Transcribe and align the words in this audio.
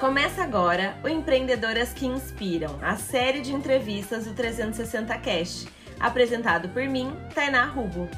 Começa 0.00 0.42
agora 0.42 0.96
o 1.04 1.08
Empreendedoras 1.08 1.92
que 1.92 2.06
Inspiram, 2.06 2.78
a 2.80 2.96
série 2.96 3.42
de 3.42 3.52
entrevistas 3.52 4.24
do 4.24 4.32
360 4.32 5.14
Cast, 5.18 5.68
apresentado 6.00 6.70
por 6.70 6.82
mim, 6.84 7.14
Tainá 7.34 7.66
Rubo. 7.66 8.08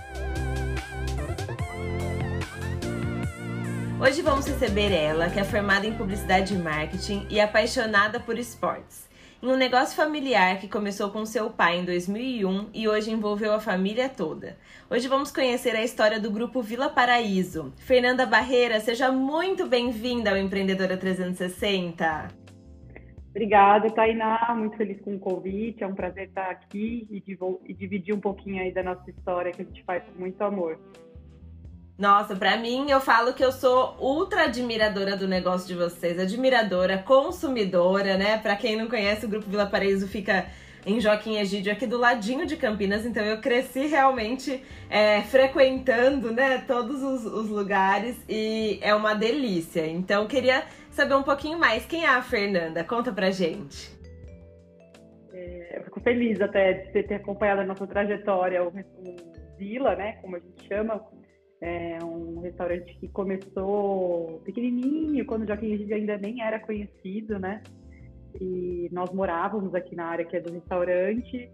Hoje 4.00 4.22
vamos 4.22 4.46
receber 4.46 4.92
ela, 4.92 5.28
que 5.28 5.40
é 5.40 5.44
formada 5.44 5.84
em 5.84 5.92
publicidade 5.92 6.54
e 6.54 6.56
marketing 6.56 7.26
e 7.28 7.40
apaixonada 7.40 8.20
por 8.20 8.38
esportes. 8.38 9.10
Um 9.44 9.56
negócio 9.56 9.96
familiar 9.96 10.60
que 10.60 10.68
começou 10.68 11.10
com 11.10 11.26
seu 11.26 11.50
pai 11.50 11.80
em 11.80 11.84
2001 11.84 12.70
e 12.72 12.86
hoje 12.86 13.10
envolveu 13.10 13.52
a 13.52 13.58
família 13.58 14.08
toda. 14.08 14.56
Hoje 14.88 15.08
vamos 15.08 15.32
conhecer 15.32 15.74
a 15.74 15.82
história 15.82 16.20
do 16.20 16.30
grupo 16.30 16.62
Vila 16.62 16.88
Paraíso. 16.88 17.72
Fernanda 17.78 18.24
Barreira, 18.24 18.78
seja 18.78 19.10
muito 19.10 19.66
bem-vinda 19.66 20.30
ao 20.30 20.36
Empreendedora 20.36 20.96
360. 20.96 22.28
Obrigada, 23.30 23.90
Tainá. 23.90 24.54
Muito 24.56 24.76
feliz 24.76 25.00
com 25.00 25.16
o 25.16 25.18
convite. 25.18 25.82
É 25.82 25.88
um 25.88 25.94
prazer 25.96 26.28
estar 26.28 26.48
aqui 26.48 27.08
e, 27.10 27.20
e 27.66 27.74
dividir 27.74 28.14
um 28.14 28.20
pouquinho 28.20 28.62
aí 28.62 28.72
da 28.72 28.84
nossa 28.84 29.10
história 29.10 29.50
que 29.50 29.62
a 29.62 29.64
gente 29.64 29.82
faz 29.82 30.04
com 30.04 30.20
muito 30.20 30.40
amor. 30.42 30.78
Nossa, 31.98 32.34
para 32.34 32.56
mim, 32.56 32.90
eu 32.90 33.00
falo 33.00 33.34
que 33.34 33.44
eu 33.44 33.52
sou 33.52 33.96
ultra 34.00 34.44
admiradora 34.44 35.16
do 35.16 35.28
negócio 35.28 35.68
de 35.68 35.74
vocês, 35.74 36.18
admiradora, 36.18 36.98
consumidora, 36.98 38.16
né? 38.16 38.38
Para 38.38 38.56
quem 38.56 38.76
não 38.76 38.88
conhece, 38.88 39.26
o 39.26 39.28
Grupo 39.28 39.48
Vila 39.48 39.66
Paraíso 39.66 40.08
fica 40.08 40.46
em 40.84 41.00
Joaquim 41.00 41.36
Egídio, 41.36 41.72
aqui 41.72 41.86
do 41.86 41.98
ladinho 41.98 42.46
de 42.46 42.56
Campinas, 42.56 43.06
então 43.06 43.24
eu 43.24 43.40
cresci 43.40 43.86
realmente 43.86 44.62
é, 44.90 45.20
frequentando, 45.22 46.32
né, 46.32 46.58
todos 46.66 47.02
os, 47.02 47.24
os, 47.24 47.48
lugares 47.48 48.20
e 48.28 48.78
é 48.82 48.94
uma 48.94 49.14
delícia. 49.14 49.86
Então, 49.86 50.26
queria 50.26 50.64
saber 50.90 51.14
um 51.14 51.22
pouquinho 51.22 51.58
mais. 51.58 51.86
Quem 51.86 52.04
é 52.04 52.08
a 52.08 52.22
Fernanda? 52.22 52.82
Conta 52.82 53.12
pra 53.12 53.30
gente. 53.30 53.96
É, 55.32 55.78
eu 55.78 55.84
fico 55.84 56.00
feliz 56.00 56.40
até 56.40 56.72
de 56.72 57.02
ter 57.04 57.14
acompanhado 57.14 57.60
a 57.60 57.64
nossa 57.64 57.86
trajetória, 57.86 58.64
o, 58.64 58.68
o 58.68 59.16
Vila, 59.56 59.94
né, 59.94 60.18
como 60.20 60.36
a 60.36 60.40
gente 60.40 60.66
chama, 60.66 61.00
é 61.62 61.98
um 62.04 62.40
restaurante 62.40 62.92
que 62.98 63.08
começou 63.08 64.42
pequenininho, 64.44 65.24
quando 65.24 65.46
Joaquim 65.46 65.92
ainda 65.92 66.18
nem 66.18 66.42
era 66.42 66.58
conhecido, 66.58 67.38
né? 67.38 67.62
E 68.40 68.88
nós 68.90 69.12
morávamos 69.12 69.72
aqui 69.72 69.94
na 69.94 70.06
área 70.06 70.24
que 70.24 70.36
é 70.36 70.40
do 70.40 70.52
restaurante 70.52 71.48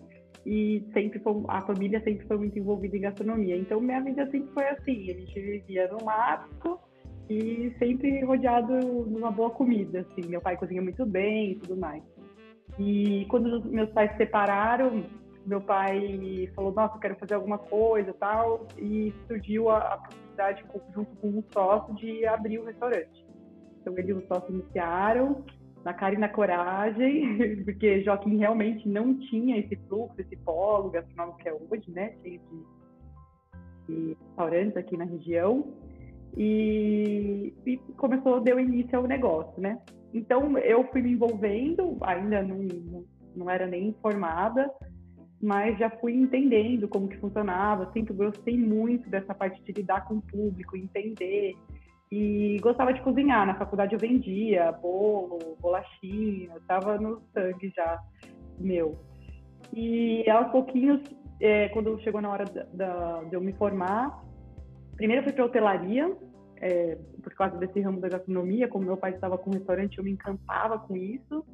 e 0.46 0.82
sempre 0.94 1.18
foi, 1.18 1.42
a 1.48 1.60
família 1.60 2.00
sempre 2.02 2.26
foi 2.26 2.38
muito 2.38 2.58
envolvida 2.58 2.96
em 2.96 3.02
gastronomia. 3.02 3.54
Então 3.54 3.80
minha 3.82 4.00
vida 4.00 4.24
sempre 4.30 4.48
foi 4.54 4.66
assim, 4.68 5.10
a 5.10 5.14
gente 5.14 5.40
vivia 5.40 5.88
no 5.88 6.02
mato 6.02 6.78
e 7.28 7.70
sempre 7.78 8.24
rodeado 8.24 8.72
numa 9.04 9.30
boa 9.30 9.50
comida, 9.50 10.00
assim. 10.00 10.26
Meu 10.26 10.40
pai 10.40 10.56
cozinha 10.56 10.80
muito 10.80 11.04
bem 11.04 11.52
e 11.52 11.54
tudo 11.56 11.76
mais. 11.76 12.02
E 12.78 13.26
quando 13.28 13.62
meus 13.66 13.90
pais 13.90 14.10
se 14.12 14.16
separaram, 14.16 15.02
meu 15.48 15.60
pai 15.60 16.50
falou, 16.54 16.72
nossa, 16.72 16.96
eu 16.96 17.00
quero 17.00 17.16
fazer 17.16 17.34
alguma 17.34 17.58
coisa 17.58 18.12
tal, 18.14 18.66
e 18.76 19.12
surgiu 19.26 19.70
a, 19.70 19.78
a 19.78 19.96
possibilidade, 19.98 20.64
junto 20.94 21.16
com 21.16 21.28
um 21.28 21.42
sócio, 21.52 21.94
de 21.94 22.26
abrir 22.26 22.58
o 22.58 22.64
restaurante. 22.64 23.26
Então, 23.80 23.96
ele 23.96 24.10
e 24.10 24.14
o 24.14 24.26
sócio 24.26 24.52
iniciaram, 24.52 25.44
na 25.84 25.94
cara 25.94 26.14
e 26.14 26.18
na 26.18 26.28
coragem, 26.28 27.62
porque 27.64 28.02
Joaquim 28.02 28.36
realmente 28.36 28.86
não 28.88 29.14
tinha 29.18 29.58
esse 29.58 29.76
fluxo, 29.88 30.20
esse 30.20 30.36
polo 30.36 30.90
gastronômico 30.90 31.38
que 31.38 31.48
é 31.48 31.54
hoje, 31.54 31.90
né, 31.90 32.14
cheio 32.22 32.40
de, 33.86 33.94
de 33.94 34.16
restaurantes 34.26 34.76
aqui 34.76 34.96
na 34.96 35.04
região, 35.04 35.72
e, 36.36 37.54
e, 37.64 37.78
começou, 37.96 38.40
deu 38.40 38.60
início 38.60 38.98
ao 38.98 39.06
negócio, 39.06 39.60
né. 39.60 39.80
Então, 40.12 40.58
eu 40.58 40.84
fui 40.90 41.02
me 41.02 41.12
envolvendo, 41.12 41.96
ainda 42.02 42.42
não, 42.42 42.58
não, 42.58 43.04
não 43.34 43.50
era 43.50 43.66
nem 43.66 43.94
formada, 44.02 44.70
mas 45.40 45.78
já 45.78 45.88
fui 45.88 46.14
entendendo 46.14 46.88
como 46.88 47.08
que 47.08 47.16
funcionava, 47.18 47.90
sempre 47.92 48.12
gostei 48.12 48.58
muito 48.58 49.08
dessa 49.08 49.34
parte 49.34 49.62
de 49.62 49.72
lidar 49.72 50.04
com 50.06 50.14
o 50.14 50.22
público, 50.22 50.76
entender, 50.76 51.54
e 52.10 52.58
gostava 52.60 52.92
de 52.92 53.00
cozinhar. 53.02 53.46
Na 53.46 53.54
faculdade 53.54 53.94
eu 53.94 53.98
vendia 53.98 54.72
bolo, 54.72 55.56
bolachinha, 55.60 56.56
estava 56.56 56.98
no 56.98 57.22
sangue 57.32 57.72
já 57.74 58.00
meu. 58.58 58.98
E 59.72 60.28
aos 60.28 60.50
pouquinhos, 60.50 61.00
é, 61.40 61.68
quando 61.68 62.00
chegou 62.00 62.20
na 62.20 62.30
hora 62.30 62.44
da, 62.44 62.64
da, 62.72 63.22
de 63.24 63.34
eu 63.34 63.40
me 63.40 63.52
formar, 63.52 64.24
primeiro 64.96 65.22
fui 65.22 65.32
para 65.32 65.44
hotelaria, 65.44 66.16
é, 66.56 66.98
por 67.22 67.32
causa 67.34 67.56
desse 67.58 67.80
ramo 67.80 68.00
da 68.00 68.08
gastronomia, 68.08 68.66
como 68.66 68.86
meu 68.86 68.96
pai 68.96 69.12
estava 69.12 69.38
com 69.38 69.50
um 69.50 69.54
restaurante, 69.54 69.98
eu 69.98 70.04
me 70.04 70.10
encantava 70.10 70.78
com 70.78 70.96
isso. 70.96 71.44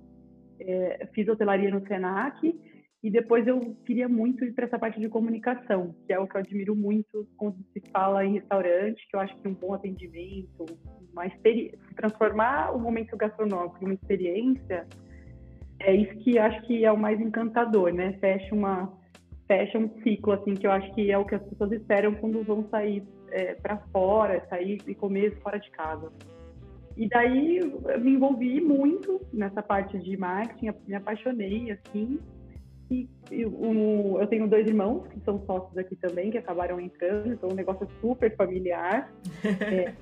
É, 0.59 1.09
fiz 1.13 1.29
hotelaria 1.29 1.69
no 1.69 1.87
Senac 1.87 2.55
e 3.05 3.11
depois 3.11 3.47
eu 3.47 3.61
queria 3.85 4.09
muito 4.09 4.47
ir 4.47 4.55
para 4.55 4.65
essa 4.65 4.79
parte 4.79 4.99
de 4.99 5.11
comunicação, 5.11 5.95
que 6.07 6.13
é 6.15 6.19
o 6.19 6.27
que 6.27 6.37
eu 6.37 6.41
admiro 6.41 6.75
muito 6.75 7.29
quando 7.37 7.59
se 7.75 7.83
fala 7.93 8.25
em 8.25 8.33
restaurante, 8.33 9.07
que 9.07 9.15
eu 9.15 9.21
acho 9.21 9.37
que 9.37 9.47
um 9.47 9.53
bom 9.53 9.75
atendimento, 9.75 10.65
uma 11.13 11.27
experiência, 11.27 11.79
transformar 11.95 12.75
o 12.75 12.81
momento 12.81 13.15
gastronômico 13.15 13.77
em 13.83 13.85
uma 13.85 13.95
experiência, 13.95 14.87
é 15.81 15.95
isso 15.95 16.17
que 16.21 16.39
acho 16.39 16.63
que 16.63 16.83
é 16.83 16.91
o 16.91 16.97
mais 16.97 17.21
encantador, 17.21 17.93
né? 17.93 18.15
Fecha 18.21 18.55
uma 18.55 18.91
fecha 19.47 19.79
um 19.79 19.91
ciclo 20.03 20.33
assim 20.33 20.55
que 20.55 20.67
eu 20.67 20.73
acho 20.73 20.91
que 20.95 21.11
é 21.11 21.19
o 21.19 21.27
que 21.27 21.35
as 21.35 21.43
pessoas 21.43 21.73
esperam 21.73 22.15
quando 22.15 22.43
vão 22.43 22.67
sair 22.71 23.07
é, 23.29 23.53
para 23.53 23.77
fora, 23.93 24.47
sair 24.49 24.81
e 24.87 24.95
comer 24.95 25.39
fora 25.43 25.59
de 25.59 25.71
casa. 25.73 26.11
E 26.97 27.07
daí 27.07 27.59
eu 27.59 28.01
me 28.01 28.13
envolvi 28.13 28.63
muito 28.63 29.21
nessa 29.31 29.63
parte 29.63 29.99
de 29.99 30.17
marketing, 30.17 30.73
me 30.87 30.95
apaixonei 30.95 31.71
assim 31.71 32.19
e, 32.95 33.09
e 33.31 33.47
um, 33.47 34.21
eu 34.21 34.27
tenho 34.27 34.49
dois 34.49 34.67
irmãos 34.67 35.07
que 35.09 35.21
são 35.21 35.45
sócios 35.47 35.77
aqui 35.77 35.97
também, 35.97 36.31
que 36.31 36.39
acabaram 36.39 36.81
entrando, 36.81 37.33
então 37.33 37.49
um 37.51 37.55
negócio 37.55 37.89
super 38.01 38.35
familiar. 38.37 39.13
é, 39.45 39.95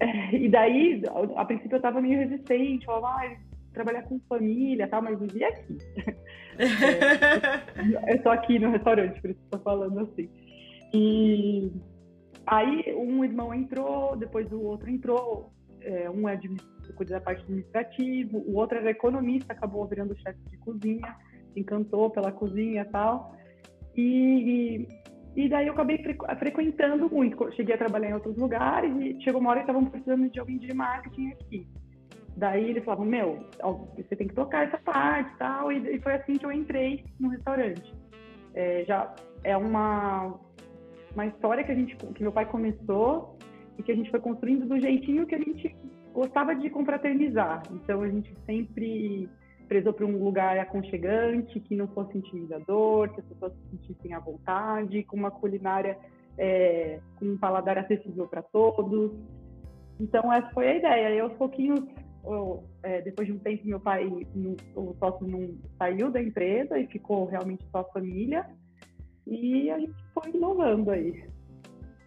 é, 0.00 0.36
e 0.36 0.48
daí, 0.48 1.02
a, 1.08 1.42
a 1.42 1.44
princípio, 1.44 1.74
eu 1.74 1.78
estava 1.78 2.00
meio 2.00 2.18
resistente, 2.18 2.86
falava, 2.86 3.08
ah, 3.08 3.36
trabalhar 3.72 4.02
com 4.02 4.18
família 4.28 4.88
tal, 4.88 5.02
mas 5.02 5.20
vivia 5.20 5.48
aqui. 5.48 5.78
é, 6.58 8.14
eu 8.14 8.22
tô 8.22 8.30
aqui 8.30 8.58
no 8.58 8.70
restaurante, 8.70 9.20
por 9.20 9.30
isso 9.30 9.40
estou 9.44 9.60
falando 9.60 10.00
assim. 10.00 10.28
E 10.92 11.70
aí 12.46 12.94
um 12.96 13.24
irmão 13.24 13.52
entrou, 13.52 14.16
depois 14.16 14.50
o 14.50 14.60
outro 14.62 14.88
entrou, 14.90 15.52
é, 15.80 16.08
um 16.10 16.28
é 16.28 16.38
cuida 16.94 17.14
da 17.14 17.20
parte 17.20 17.42
administrativa, 17.42 18.36
o 18.36 18.56
outro 18.56 18.78
era 18.78 18.90
economista, 18.90 19.52
acabou 19.52 19.86
virando 19.86 20.16
chefe 20.16 20.38
de 20.48 20.56
cozinha 20.58 21.14
encantou 21.56 22.10
pela 22.10 22.32
cozinha 22.32 22.82
e 22.82 22.84
tal. 22.86 23.34
E, 23.96 24.88
e 25.34 25.48
daí 25.48 25.66
eu 25.66 25.72
acabei 25.72 25.98
frequentando 26.38 27.08
muito. 27.10 27.50
Cheguei 27.52 27.74
a 27.74 27.78
trabalhar 27.78 28.10
em 28.10 28.14
outros 28.14 28.36
lugares 28.36 28.94
e 29.00 29.20
chegou 29.22 29.40
uma 29.40 29.50
hora 29.50 29.60
que 29.60 29.70
estavam 29.70 29.88
precisando 29.88 30.30
de 30.30 30.38
alguém 30.38 30.58
de 30.58 30.72
marketing 30.74 31.28
aqui. 31.32 31.68
Daí 32.36 32.70
eles 32.70 32.84
falavam, 32.84 33.06
meu, 33.06 33.38
você 33.96 34.14
tem 34.14 34.28
que 34.28 34.34
tocar 34.34 34.66
essa 34.66 34.78
parte 34.78 35.32
e 35.34 35.38
tal. 35.38 35.72
E 35.72 36.00
foi 36.00 36.14
assim 36.14 36.34
que 36.34 36.44
eu 36.44 36.52
entrei 36.52 37.04
no 37.18 37.28
restaurante. 37.28 37.94
É, 38.54 38.84
já 38.84 39.14
é 39.42 39.56
uma, 39.56 40.38
uma 41.14 41.26
história 41.26 41.64
que, 41.64 41.72
a 41.72 41.74
gente, 41.74 41.96
que 41.96 42.22
meu 42.22 42.32
pai 42.32 42.46
começou 42.46 43.38
e 43.78 43.82
que 43.82 43.92
a 43.92 43.94
gente 43.94 44.10
foi 44.10 44.20
construindo 44.20 44.66
do 44.66 44.80
jeitinho 44.80 45.26
que 45.26 45.34
a 45.34 45.38
gente 45.38 45.74
gostava 46.12 46.54
de 46.54 46.70
confraternizar. 46.70 47.62
Então 47.70 48.02
a 48.02 48.08
gente 48.08 48.32
sempre 48.46 49.28
prezou 49.68 49.92
por 49.92 50.04
um 50.04 50.22
lugar 50.22 50.58
aconchegante, 50.58 51.60
que 51.60 51.76
não 51.76 51.88
fosse 51.88 52.16
intimidador, 52.16 53.12
que 53.12 53.20
as 53.20 53.26
pessoas 53.26 53.52
se 53.52 53.70
sentissem 53.70 54.14
à 54.14 54.20
vontade, 54.20 55.02
com 55.04 55.16
uma 55.16 55.30
culinária 55.30 55.98
é, 56.38 57.00
com 57.16 57.26
um 57.26 57.38
paladar 57.38 57.78
acessível 57.78 58.26
para 58.26 58.42
todos. 58.42 59.12
Então, 60.00 60.32
essa 60.32 60.48
foi 60.50 60.68
a 60.68 60.76
ideia. 60.76 61.14
E 61.14 61.20
aos 61.20 61.32
pouquinhos, 61.34 61.80
eu, 62.24 62.64
é, 62.82 63.00
depois 63.02 63.26
de 63.26 63.32
um 63.32 63.38
tempo, 63.38 63.66
meu 63.66 63.80
pai, 63.80 64.06
o 64.74 64.94
sócio 64.98 65.26
não 65.26 65.54
saiu 65.78 66.10
da 66.10 66.20
empresa 66.20 66.78
e 66.78 66.86
ficou 66.86 67.26
realmente 67.26 67.64
só 67.70 67.78
a 67.78 67.84
família. 67.84 68.46
E 69.26 69.70
a 69.70 69.78
gente 69.78 69.94
foi 70.14 70.30
inovando 70.32 70.90
aí. 70.90 71.24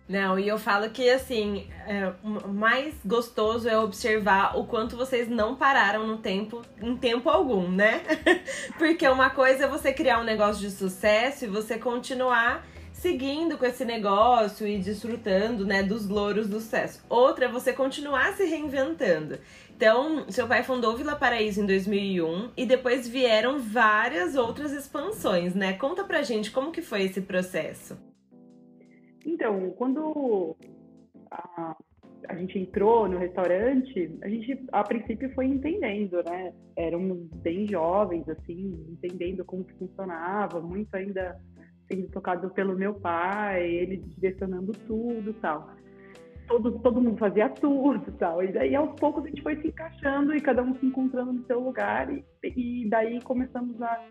Não, 0.09 0.39
e 0.39 0.47
eu 0.47 0.57
falo 0.57 0.89
que 0.89 1.07
assim, 1.07 1.67
é, 1.85 2.11
o 2.23 2.47
mais 2.47 2.95
gostoso 3.05 3.69
é 3.69 3.77
observar 3.77 4.57
o 4.57 4.65
quanto 4.65 4.97
vocês 4.97 5.29
não 5.29 5.55
pararam 5.55 6.07
no 6.07 6.17
tempo, 6.17 6.63
em 6.81 6.97
tempo 6.97 7.29
algum, 7.29 7.69
né? 7.69 8.01
Porque 8.79 9.07
uma 9.07 9.29
coisa 9.29 9.65
é 9.65 9.67
você 9.67 9.93
criar 9.93 10.19
um 10.19 10.23
negócio 10.23 10.67
de 10.67 10.71
sucesso 10.71 11.45
e 11.45 11.47
você 11.47 11.77
continuar 11.77 12.65
seguindo 12.91 13.55
com 13.55 13.67
esse 13.67 13.85
negócio 13.85 14.67
e 14.67 14.79
desfrutando, 14.79 15.63
né, 15.63 15.83
dos 15.83 16.09
louros 16.09 16.49
do 16.49 16.59
sucesso. 16.59 17.03
Outra 17.07 17.45
é 17.45 17.47
você 17.47 17.71
continuar 17.71 18.33
se 18.33 18.45
reinventando. 18.45 19.37
Então, 19.77 20.25
seu 20.29 20.47
pai 20.47 20.63
fundou 20.63 20.97
Vila 20.97 21.15
Paraíso 21.15 21.61
em 21.61 21.67
2001 21.67 22.49
e 22.57 22.65
depois 22.65 23.07
vieram 23.07 23.59
várias 23.59 24.35
outras 24.35 24.71
expansões, 24.71 25.53
né? 25.53 25.73
Conta 25.73 26.03
pra 26.03 26.23
gente 26.23 26.49
como 26.49 26.71
que 26.71 26.81
foi 26.81 27.03
esse 27.03 27.21
processo. 27.21 28.08
Então, 29.25 29.71
quando 29.71 30.55
a, 31.31 31.75
a 32.27 32.35
gente 32.35 32.59
entrou 32.59 33.07
no 33.07 33.17
restaurante, 33.17 34.17
a 34.21 34.29
gente 34.29 34.65
a 34.71 34.83
princípio 34.83 35.33
foi 35.33 35.45
entendendo, 35.45 36.23
né? 36.23 36.53
Éramos 36.75 37.27
bem 37.35 37.67
jovens, 37.67 38.27
assim, 38.29 38.85
entendendo 38.89 39.43
como 39.45 39.63
que 39.63 39.73
funcionava, 39.73 40.61
muito 40.61 40.93
ainda 40.95 41.39
sendo 41.91 42.07
tocado 42.09 42.49
pelo 42.51 42.77
meu 42.77 42.93
pai, 42.93 43.65
ele 43.67 43.97
direcionando 43.97 44.71
tudo 44.85 45.33
tal. 45.41 45.71
Todo, 46.47 46.79
todo 46.79 47.01
mundo 47.01 47.17
fazia 47.17 47.49
tudo 47.49 48.11
tal. 48.13 48.43
E 48.43 48.51
daí, 48.51 48.75
aos 48.75 48.99
poucos, 48.99 49.23
a 49.23 49.27
gente 49.27 49.41
foi 49.41 49.55
se 49.61 49.67
encaixando 49.67 50.35
e 50.35 50.41
cada 50.41 50.63
um 50.63 50.75
se 50.75 50.85
encontrando 50.85 51.33
no 51.33 51.45
seu 51.45 51.59
lugar. 51.59 52.11
E, 52.11 52.23
e 52.43 52.89
daí 52.89 53.21
começamos 53.21 53.79
a 53.81 54.03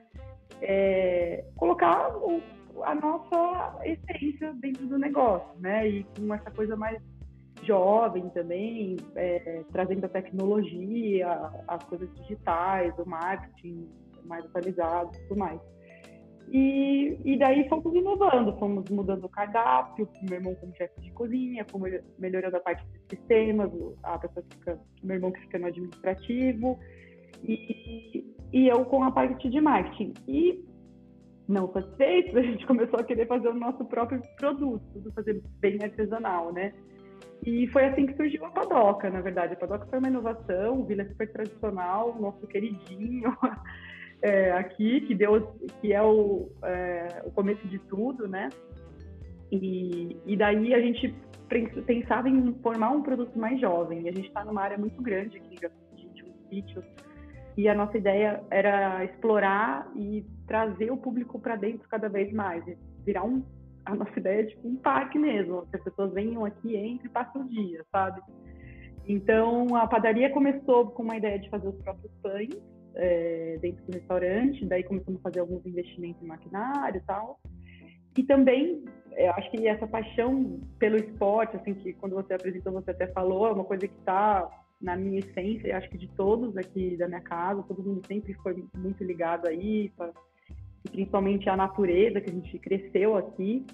é, 0.63 1.45
colocar 1.57 2.17
o, 2.17 2.41
a 2.85 2.95
nossa 2.95 3.79
essência 3.85 4.53
dentro 4.55 4.87
do 4.87 4.99
negócio, 4.99 5.59
né? 5.61 5.89
E 5.89 6.05
com 6.17 6.35
essa 6.35 6.51
coisa 6.51 6.77
mais 6.77 7.01
jovem 7.63 8.29
também, 8.31 8.97
é, 9.15 9.65
trazendo 9.73 10.05
a 10.05 10.09
tecnologia, 10.09 11.29
as 11.67 11.83
coisas 11.85 12.09
digitais, 12.15 12.97
o 12.99 13.09
marketing 13.09 13.89
mais 14.25 14.45
atualizado 14.45 15.11
e 15.15 15.29
tudo 15.29 15.39
mais. 15.39 15.61
E, 16.51 17.19
e 17.25 17.39
daí 17.39 17.69
fomos 17.69 17.95
inovando, 17.95 18.57
fomos 18.59 18.89
mudando 18.89 19.25
o 19.25 19.29
cardápio, 19.29 20.09
meu 20.23 20.39
irmão 20.39 20.55
como 20.55 20.75
chefe 20.77 20.99
de 21.01 21.11
cozinha, 21.13 21.65
fomos 21.71 21.91
melhorando 22.19 22.57
a 22.57 22.61
parte 22.61 22.87
de 22.87 23.17
sistemas, 23.17 23.71
a 24.03 24.19
pessoa 24.19 24.45
fica, 24.51 24.79
meu 25.03 25.17
irmão 25.17 25.31
que 25.31 25.41
fica 25.41 25.59
no 25.59 25.67
administrativo, 25.67 26.79
e, 27.45 28.35
e 28.53 28.69
eu 28.69 28.85
com 28.87 29.05
a 29.05 29.11
parte 29.11 29.51
de 29.51 29.61
marketing. 29.61 30.15
E 30.27 30.65
não 31.49 31.73
satisfeitos, 31.73 32.37
a 32.37 32.43
gente 32.43 32.67
começou 32.67 33.01
a 33.01 33.05
querer 33.05 33.27
fazer 33.27 33.49
o 33.49 33.55
nosso 33.55 33.85
próprio 33.87 34.21
produto, 34.37 35.13
fazer 35.15 35.43
bem 35.61 35.79
artesanal, 35.83 36.53
né? 36.53 36.75
E 37.45 37.67
foi 37.69 37.87
assim 37.87 38.07
que 38.07 38.17
surgiu 38.17 38.45
a 38.45 38.51
Padoca, 38.51 39.09
na 39.09 39.21
verdade. 39.21 39.55
A 39.55 39.57
Padoca 39.57 39.87
foi 39.87 39.99
uma 39.99 40.09
inovação, 40.09 40.81
o 40.81 40.85
Vila 40.85 41.03
é 41.03 41.07
super 41.07 41.33
tradicional, 41.33 42.15
nosso 42.21 42.47
queridinho 42.47 43.35
é, 44.21 44.53
aqui, 44.53 45.01
que 45.03 45.15
deu, 45.15 45.55
que 45.81 45.93
é 45.93 46.03
o, 46.03 46.51
é, 46.63 47.23
o 47.25 47.31
começo 47.31 47.67
de 47.69 47.79
tudo, 47.79 48.29
né? 48.29 48.51
E, 49.51 50.17
e 50.27 50.37
daí 50.37 50.75
a 50.75 50.81
gente 50.81 51.15
pensava 51.87 52.29
em 52.29 52.53
formar 52.63 52.91
um 52.91 53.03
produto 53.03 53.39
mais 53.39 53.59
jovem. 53.59 54.03
E 54.03 54.09
a 54.09 54.13
gente 54.13 54.29
está 54.29 54.45
numa 54.45 54.61
área 54.61 54.77
muito 54.77 55.01
grande 55.01 55.39
aqui, 55.39 55.55
de 56.15 56.25
um 56.25 56.49
sítio. 56.51 56.83
E 57.57 57.69
a 57.69 57.75
nossa 57.75 57.97
ideia 57.97 58.43
era 58.51 59.05
explorar 59.05 59.91
e 59.97 60.27
trazer 60.49 60.91
o 60.91 60.97
público 60.97 61.39
para 61.39 61.55
dentro 61.55 61.89
cada 61.89 62.09
vez 62.09 62.33
mais, 62.33 62.65
virar 63.05 63.23
um 63.23 63.45
a 63.89 63.95
nossa 63.95 64.19
ideia 64.19 64.43
é 64.43 64.45
tipo 64.45 64.69
um 64.69 64.77
parque 64.77 65.19
mesmo, 65.19 65.67
que 65.67 65.77
as 65.77 65.83
pessoas 65.83 66.13
venham 66.13 66.45
aqui, 66.45 66.77
entrem 66.77 67.01
e 67.05 67.09
passem 67.09 67.41
o 67.41 67.49
dia, 67.49 67.85
sabe? 67.91 68.21
Então, 69.07 69.75
a 69.75 69.87
padaria 69.87 70.31
começou 70.31 70.91
com 70.91 71.03
uma 71.03 71.17
ideia 71.17 71.39
de 71.39 71.49
fazer 71.49 71.69
os 71.69 71.81
próprios 71.81 72.13
pães 72.23 72.51
é, 72.95 73.57
dentro 73.63 73.83
do 73.87 73.93
restaurante, 73.95 74.67
daí 74.67 74.83
começamos 74.83 75.19
a 75.21 75.23
fazer 75.23 75.41
alguns 75.41 75.65
investimentos 75.65 76.23
em 76.23 76.27
maquinário 76.27 76.99
e 76.99 77.05
tal. 77.07 77.41
E 78.15 78.23
também, 78.25 78.85
eu 79.17 79.31
acho 79.33 79.51
que 79.51 79.67
essa 79.67 79.87
paixão 79.87 80.61
pelo 80.79 80.97
esporte, 80.97 81.57
assim, 81.57 81.73
que 81.73 81.95
quando 81.95 82.15
você 82.15 82.35
apresentou, 82.35 82.75
você 82.75 82.91
até 82.91 83.07
falou, 83.07 83.47
é 83.47 83.53
uma 83.53 83.65
coisa 83.65 83.89
que 83.89 83.99
está 83.99 84.51
na 84.79 84.97
minha 84.97 85.21
essência, 85.21 85.77
acho 85.79 85.89
que 85.89 85.97
de 85.97 86.09
todos 86.09 86.55
aqui 86.59 86.95
da 86.99 87.09
minha 87.09 87.23
casa, 87.23 87.63
todo 87.63 87.83
mundo 87.83 88.07
sempre 88.07 88.35
foi 88.35 88.63
muito 88.77 89.03
ligado 89.03 89.49
aí, 89.49 89.91
pra, 89.97 90.13
principalmente 90.91 91.49
a 91.49 91.57
natureza, 91.57 92.21
que 92.21 92.31
a 92.31 92.35
gente 92.35 92.59
cresceu 92.59 93.17
aqui. 93.17 93.65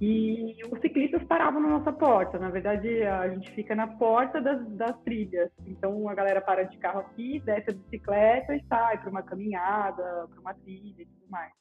E 0.00 0.56
os 0.72 0.80
ciclistas 0.80 1.22
paravam 1.24 1.60
na 1.60 1.68
nossa 1.78 1.92
porta. 1.92 2.36
Na 2.36 2.50
verdade, 2.50 3.02
a 3.04 3.28
gente 3.28 3.48
fica 3.52 3.72
na 3.74 3.86
porta 3.86 4.40
das, 4.40 4.66
das 4.70 5.00
trilhas. 5.02 5.48
Então, 5.64 6.08
a 6.08 6.14
galera 6.14 6.40
para 6.40 6.64
de 6.64 6.76
carro 6.78 7.00
aqui, 7.00 7.40
desce 7.44 7.70
a 7.70 7.72
bicicleta 7.72 8.56
e 8.56 8.64
sai 8.64 8.98
para 8.98 9.10
uma 9.10 9.22
caminhada, 9.22 10.26
para 10.28 10.40
uma 10.40 10.54
trilha 10.54 11.02
e 11.02 11.06
tudo 11.06 11.30
mais. 11.30 11.52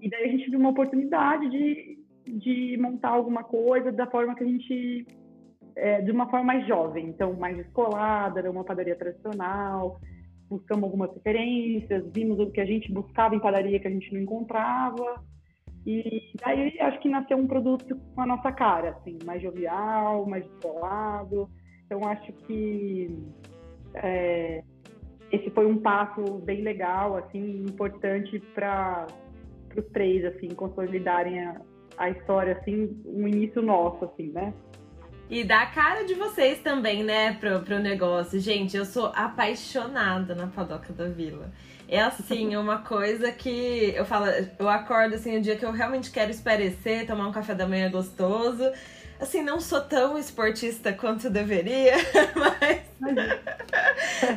E 0.00 0.10
daí 0.10 0.24
a 0.24 0.28
gente 0.32 0.50
viu 0.50 0.58
uma 0.58 0.70
oportunidade 0.70 1.48
de, 1.48 1.98
de 2.26 2.76
montar 2.80 3.10
alguma 3.10 3.44
coisa 3.44 3.92
da 3.92 4.06
forma 4.06 4.34
que 4.34 4.42
a 4.42 4.46
gente. 4.46 5.06
É, 5.76 6.02
de 6.02 6.10
uma 6.10 6.28
forma 6.30 6.46
mais 6.46 6.66
jovem, 6.68 7.06
então 7.06 7.34
mais 7.34 7.56
descolada, 7.56 8.38
era 8.38 8.50
uma 8.50 8.62
padaria 8.62 8.94
tradicional, 8.94 10.00
buscamos 10.48 10.84
algumas 10.84 11.12
referências, 11.12 12.04
vimos 12.12 12.38
o 12.38 12.50
que 12.50 12.60
a 12.60 12.66
gente 12.66 12.92
buscava 12.92 13.34
em 13.34 13.40
padaria 13.40 13.80
que 13.80 13.88
a 13.88 13.90
gente 13.90 14.12
não 14.12 14.20
encontrava. 14.20 15.22
E 15.86 16.32
daí 16.42 16.80
acho 16.80 17.00
que 17.00 17.08
nasceu 17.08 17.36
um 17.36 17.46
produto 17.46 17.96
com 18.14 18.20
a 18.20 18.26
nossa 18.26 18.50
cara, 18.52 18.90
assim, 18.90 19.18
mais 19.24 19.42
jovial, 19.42 20.26
mais 20.26 20.44
descolado. 20.44 21.48
Então 21.84 22.08
acho 22.08 22.32
que 22.32 23.08
é, 23.94 24.62
esse 25.30 25.50
foi 25.50 25.66
um 25.66 25.78
passo 25.78 26.38
bem 26.38 26.62
legal, 26.62 27.16
assim, 27.16 27.64
importante 27.68 28.40
para 28.54 29.06
os 29.76 29.84
três, 29.92 30.24
assim, 30.24 30.48
consolidarem 30.48 31.40
a, 31.40 31.60
a 31.98 32.10
história, 32.10 32.56
assim, 32.56 33.02
um 33.04 33.28
início 33.28 33.60
nosso, 33.60 34.04
assim, 34.04 34.30
né? 34.30 34.54
E 35.30 35.42
dá 35.42 35.62
a 35.62 35.66
cara 35.66 36.04
de 36.04 36.14
vocês 36.14 36.58
também, 36.60 37.02
né, 37.02 37.32
pro, 37.40 37.60
pro 37.60 37.78
negócio. 37.78 38.38
Gente, 38.38 38.76
eu 38.76 38.84
sou 38.84 39.06
apaixonada 39.14 40.34
na 40.34 40.46
padoca 40.46 40.92
da 40.92 41.08
vila. 41.08 41.50
É 41.88 42.00
assim, 42.00 42.56
uma 42.56 42.78
coisa 42.78 43.30
que 43.30 43.92
eu 43.94 44.04
falo, 44.04 44.26
eu 44.58 44.68
acordo 44.68 45.14
assim, 45.14 45.38
o 45.38 45.40
dia 45.40 45.56
que 45.56 45.64
eu 45.64 45.72
realmente 45.72 46.10
quero 46.10 46.30
esparecer, 46.30 47.06
tomar 47.06 47.28
um 47.28 47.32
café 47.32 47.54
da 47.54 47.66
manhã 47.66 47.90
gostoso. 47.90 48.70
Assim, 49.20 49.42
não 49.42 49.60
sou 49.60 49.80
tão 49.80 50.18
esportista 50.18 50.92
quanto 50.92 51.30
deveria, 51.30 51.94
mas 52.34 52.82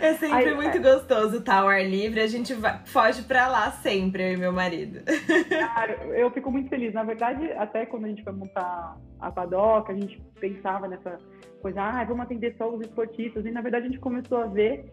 é 0.01 0.13
sempre 0.13 0.53
muito 0.53 0.79
gostoso 0.79 1.37
estar 1.37 1.61
ao 1.61 1.67
ar 1.67 1.83
livre. 1.83 2.21
A 2.21 2.27
gente 2.27 2.53
vai, 2.53 2.79
foge 2.85 3.23
pra 3.23 3.47
lá 3.47 3.71
sempre, 3.71 4.23
eu 4.23 4.33
e 4.33 4.37
meu 4.37 4.53
marido. 4.53 5.01
Cara, 5.49 5.93
eu 6.15 6.29
fico 6.31 6.51
muito 6.51 6.69
feliz. 6.69 6.93
Na 6.93 7.03
verdade, 7.03 7.51
até 7.53 7.85
quando 7.85 8.05
a 8.05 8.07
gente 8.09 8.23
foi 8.23 8.33
montar 8.33 8.95
a 9.19 9.31
padoca, 9.31 9.93
a 9.93 9.95
gente 9.95 10.21
pensava 10.39 10.87
nessa 10.87 11.17
coisa, 11.61 11.81
ah, 11.81 12.03
vamos 12.03 12.23
atender 12.23 12.55
só 12.57 12.69
os 12.73 12.81
esportistas. 12.81 13.45
E 13.45 13.51
na 13.51 13.61
verdade 13.61 13.85
a 13.85 13.89
gente 13.89 13.99
começou 13.99 14.39
a 14.39 14.47
ver 14.47 14.91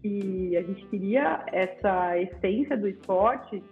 que 0.00 0.56
a 0.56 0.62
gente 0.62 0.86
queria 0.86 1.44
essa 1.52 2.18
essência 2.18 2.76
do 2.76 2.88
esporte, 2.88 3.62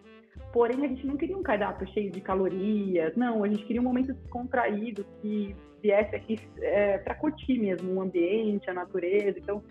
porém 0.52 0.84
a 0.84 0.88
gente 0.88 1.06
não 1.06 1.16
queria 1.16 1.36
um 1.36 1.42
cardápio 1.42 1.88
cheio 1.88 2.10
de 2.10 2.20
calorias, 2.20 3.14
não, 3.16 3.42
a 3.42 3.48
gente 3.48 3.64
queria 3.64 3.80
um 3.80 3.84
momento 3.84 4.14
descontraído 4.14 5.04
que 5.20 5.54
viesse 5.82 6.14
aqui 6.14 6.38
é, 6.58 6.98
para 6.98 7.14
curtir 7.14 7.58
mesmo 7.58 7.94
o 7.94 8.00
ambiente, 8.00 8.68
a 8.70 8.74
natureza. 8.74 9.38
Então, 9.38 9.62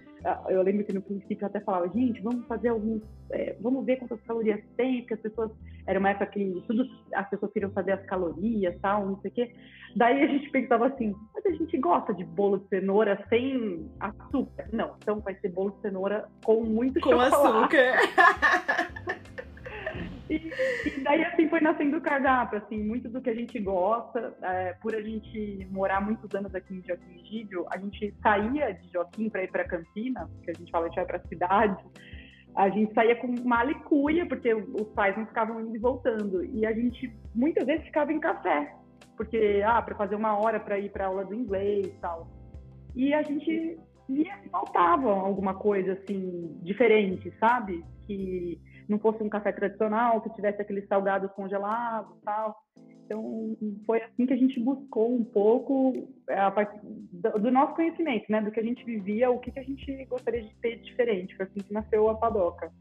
eu 0.50 0.62
lembro 0.62 0.84
que 0.84 0.94
no 0.94 1.02
princípio 1.02 1.44
eu 1.44 1.48
até 1.48 1.60
falava, 1.60 1.88
gente, 1.90 2.22
vamos 2.22 2.46
fazer 2.48 2.70
alguns, 2.70 3.02
é, 3.32 3.56
vamos 3.62 3.86
ver 3.86 3.98
quantas 3.98 4.22
calorias 4.22 4.62
tem, 4.76 5.02
porque 5.02 5.14
as 5.14 5.20
pessoas, 5.20 5.52
era 5.88 6.00
uma 6.00 6.10
época 6.10 6.28
que 6.28 6.64
tudo, 6.68 6.86
as 7.14 7.30
pessoas 7.30 7.52
queriam 7.54 7.72
saber 7.72 7.94
as 7.94 8.06
calorias, 8.06 8.76
tal, 8.82 9.06
não 9.06 9.20
sei 9.22 9.32
o 9.32 9.34
quê. 9.34 9.54
Daí 9.96 10.22
a 10.22 10.28
gente 10.28 10.50
pensava 10.50 10.88
assim, 10.88 11.16
mas 11.34 11.46
a 11.46 11.52
gente 11.52 11.78
gosta 11.78 12.14
de 12.14 12.24
bolo 12.24 12.60
de 12.60 12.68
cenoura 12.68 13.26
sem 13.30 13.90
açúcar. 14.00 14.68
Não, 14.72 14.96
então 14.98 15.20
vai 15.20 15.36
ser 15.36 15.50
bolo 15.50 15.72
de 15.72 15.82
cenoura 15.82 16.28
com 16.44 16.64
muito 16.64 17.00
com 17.00 17.10
chocolate. 17.10 17.36
Com 17.36 17.48
açúcar. 17.48 19.20
E, 20.30 20.36
e, 20.86 21.04
daí 21.04 21.24
assim 21.24 21.50
foi 21.50 21.60
nascendo 21.60 21.98
o 21.98 22.02
cardápio, 22.02 22.60
assim, 22.60 22.84
muito 22.84 23.10
do 23.10 23.20
que 23.20 23.32
a 23.32 23.34
gente 23.34 23.60
gosta, 23.60 24.38
é, 24.44 24.74
por 24.74 24.96
a 24.96 25.02
gente 25.02 25.68
morar 25.72 26.02
muitos 26.02 26.34
anos 26.36 26.54
aqui 26.54 26.76
em 26.76 26.84
Joaquim 26.86 27.26
Gídio, 27.26 27.66
a 27.72 27.80
gente 27.80 28.14
saía 28.22 28.72
de 28.74 28.92
Joaquim 28.94 29.28
para 29.28 29.44
ir 29.44 29.52
para 29.52 29.64
Campinas, 29.64 30.30
que 30.44 30.52
a 30.52 30.54
gente 30.54 30.72
fala 30.72 30.88
que 30.88 30.96
vai 30.96 31.06
para 31.06 31.18
a 31.18 31.28
cidade, 31.28 31.84
a 32.56 32.70
gente 32.70 32.94
saía 32.94 33.16
com 33.16 33.28
uma 33.28 33.62
alicuia, 33.62 34.28
porque 34.28 34.54
os 34.54 34.88
pais 34.94 35.18
não 35.18 35.26
ficavam 35.26 35.62
indo 35.62 35.76
e 35.76 35.80
voltando, 35.80 36.46
e 36.46 36.64
a 36.64 36.74
gente 36.74 37.12
muitas 37.34 37.66
vezes 37.66 37.86
ficava 37.86 38.14
em 38.14 38.20
café, 38.20 38.72
porque, 39.18 39.64
ah, 39.66 39.82
para 39.82 39.96
fazer 39.96 40.16
uma 40.16 40.38
hora 40.38 40.60
para 40.60 40.78
ir 40.78 40.92
para 40.92 41.08
aula 41.08 41.26
do 41.26 41.34
inglês 41.34 41.88
e 41.88 42.00
tal. 42.00 42.28
E 42.96 43.14
a 43.14 43.24
gente 43.24 43.80
via 44.08 44.38
faltava 44.52 45.10
alguma 45.10 45.54
coisa, 45.56 45.94
assim, 45.94 46.58
diferente, 46.62 47.34
sabe? 47.40 47.84
Que 48.06 48.60
não 48.92 49.00
fosse 49.00 49.24
um 49.24 49.30
café 49.30 49.52
tradicional, 49.52 50.22
que 50.22 50.34
tivesse 50.34 50.62
aqueles 50.62 50.88
salgados 50.88 51.32
congelados 51.32 52.16
tal. 52.24 52.56
Então, 53.06 53.58
foi 53.88 54.04
assim 54.04 54.28
que 54.28 54.34
a 54.34 54.38
gente 54.38 54.60
buscou 54.60 55.16
um 55.16 55.24
pouco 55.24 56.08
parte 56.54 56.80
do 56.84 57.52
nosso 57.52 57.74
conhecimento, 57.74 58.26
né? 58.30 58.40
Do 58.40 58.52
que 58.52 58.60
a 58.60 58.64
gente 58.64 58.86
vivia, 58.86 59.32
o 59.32 59.40
que, 59.40 59.52
que 59.52 59.60
a 59.60 59.64
gente 59.64 60.06
gostaria 60.06 60.44
de 60.44 60.56
ter 60.58 60.76
diferente. 60.82 61.36
Foi 61.36 61.46
assim 61.48 61.60
que 61.60 61.74
nasceu 61.74 62.08
a 62.08 62.16
Padoca. 62.16 62.72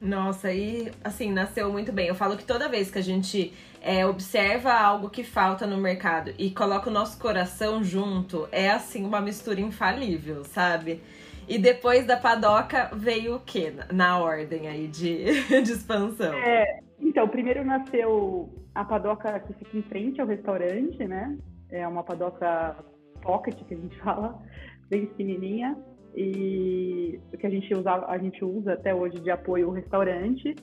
Nossa, 0.00 0.50
e 0.50 0.90
assim, 1.04 1.30
nasceu 1.30 1.70
muito 1.70 1.92
bem. 1.92 2.08
Eu 2.08 2.14
falo 2.14 2.38
que 2.38 2.44
toda 2.44 2.70
vez 2.70 2.90
que 2.90 2.98
a 2.98 3.02
gente 3.02 3.52
é, 3.82 4.06
observa 4.06 4.72
algo 4.72 5.10
que 5.10 5.22
falta 5.22 5.66
no 5.66 5.76
mercado 5.76 6.32
e 6.38 6.50
coloca 6.50 6.88
o 6.88 6.92
nosso 6.92 7.18
coração 7.18 7.84
junto, 7.84 8.48
é 8.50 8.70
assim 8.70 9.04
uma 9.04 9.20
mistura 9.20 9.60
infalível, 9.60 10.42
sabe? 10.42 11.02
E 11.50 11.58
depois 11.58 12.06
da 12.06 12.16
padoca 12.16 12.90
veio 12.94 13.34
o 13.34 13.40
quê 13.40 13.72
na 13.92 14.20
ordem 14.20 14.68
aí 14.68 14.86
de, 14.86 15.24
de 15.62 15.72
expansão? 15.72 16.32
É, 16.32 16.78
então, 17.00 17.26
primeiro 17.28 17.64
nasceu 17.64 18.48
a 18.72 18.84
padoca 18.84 19.40
que 19.40 19.52
fica 19.54 19.76
em 19.76 19.82
frente 19.82 20.20
ao 20.20 20.28
restaurante, 20.28 21.04
né? 21.08 21.36
É 21.68 21.88
uma 21.88 22.04
padoca 22.04 22.76
pocket, 23.20 23.56
que 23.64 23.74
a 23.74 23.76
gente 23.76 23.98
fala, 24.00 24.40
bem 24.88 25.06
pequenininha, 25.06 25.76
e 26.14 27.18
que 27.36 27.44
a 27.44 27.50
gente 27.50 27.74
usa, 27.74 28.06
a 28.06 28.16
gente 28.16 28.44
usa 28.44 28.74
até 28.74 28.94
hoje 28.94 29.18
de 29.18 29.30
apoio 29.32 29.66
ao 29.66 29.72
restaurante. 29.72 30.54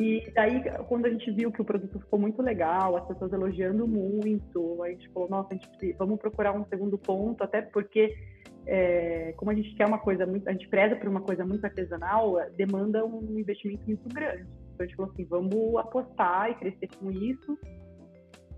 E 0.00 0.30
daí, 0.32 0.62
quando 0.86 1.06
a 1.06 1.10
gente 1.10 1.28
viu 1.32 1.50
que 1.50 1.60
o 1.60 1.64
produto 1.64 1.98
ficou 1.98 2.20
muito 2.20 2.40
legal, 2.40 2.96
as 2.96 3.04
pessoas 3.04 3.32
elogiando 3.32 3.88
muito, 3.88 4.80
a 4.84 4.90
gente 4.90 5.08
falou, 5.08 5.28
nossa, 5.28 5.48
a 5.50 5.54
gente, 5.54 5.92
vamos 5.98 6.20
procurar 6.20 6.52
um 6.52 6.64
segundo 6.66 6.96
ponto, 6.96 7.42
até 7.42 7.60
porque, 7.60 8.14
é, 8.66 9.32
como 9.36 9.50
a 9.50 9.54
gente 9.54 9.74
quer 9.74 9.86
uma 9.86 9.98
coisa 9.98 10.26
muito, 10.26 10.48
a 10.48 10.52
gente 10.52 10.68
preza 10.68 10.96
por 10.96 11.08
uma 11.08 11.20
coisa 11.20 11.44
muito 11.44 11.64
artesanal, 11.64 12.36
demanda 12.56 13.04
um 13.04 13.38
investimento 13.38 13.82
muito 13.86 14.08
grande. 14.08 14.46
Então 14.74 14.84
a 14.84 14.84
gente 14.84 14.96
falou 14.96 15.12
assim, 15.12 15.24
vamos 15.24 15.76
apostar 15.76 16.50
e 16.50 16.54
crescer 16.54 16.88
com 16.98 17.10
isso, 17.10 17.58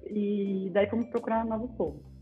e 0.07 0.71
daí 0.73 0.89
fomos 0.89 1.07
procurar 1.07 1.45
novos 1.45 1.71
pontos. 1.77 2.13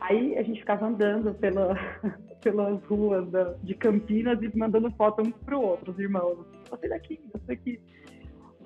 Aí 0.00 0.36
a 0.36 0.42
gente 0.42 0.60
ficava 0.60 0.86
andando 0.86 1.32
pela, 1.34 1.74
pelas 2.42 2.82
ruas 2.84 3.30
da, 3.30 3.54
de 3.62 3.74
Campinas 3.74 4.42
e 4.42 4.56
mandando 4.56 4.90
foto 4.92 5.22
um 5.22 5.30
para 5.30 5.56
o 5.56 5.62
outro, 5.62 5.92
os 5.92 5.98
irmãos. 5.98 6.44
Você 6.68 6.88
daqui, 6.88 7.20
você 7.32 7.46
daqui. 7.46 7.80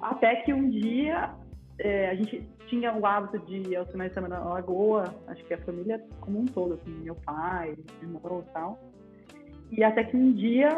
Até 0.00 0.36
que 0.36 0.52
um 0.52 0.68
dia 0.68 1.34
é, 1.78 2.10
a 2.10 2.14
gente 2.14 2.48
tinha 2.66 2.92
o 2.94 3.06
hábito 3.06 3.38
de, 3.46 3.76
aos 3.76 3.90
finais 3.90 4.10
de 4.10 4.14
semana, 4.14 4.40
na 4.40 4.50
Lagoa, 4.50 5.14
acho 5.28 5.44
que 5.44 5.54
a 5.54 5.58
família 5.58 6.02
como 6.20 6.40
um 6.40 6.46
todo, 6.46 6.74
assim, 6.74 6.90
meu 7.02 7.14
pai, 7.14 7.76
meu 8.02 8.10
irmão 8.10 8.44
e 8.46 8.52
tal. 8.52 8.78
E 9.70 9.84
até 9.84 10.04
que 10.04 10.16
um 10.16 10.32
dia 10.32 10.68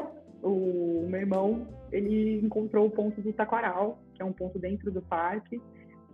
o 0.43 1.07
meu 1.09 1.21
irmão, 1.21 1.67
ele 1.93 2.41
encontrou 2.45 2.87
o 2.87 2.91
ponto 2.91 3.21
do 3.21 3.33
Taquaral, 3.33 3.99
que 4.15 4.23
é 4.23 4.25
um 4.25 4.33
ponto 4.33 4.59
dentro 4.59 4.91
do 4.91 5.03
parque, 5.03 5.61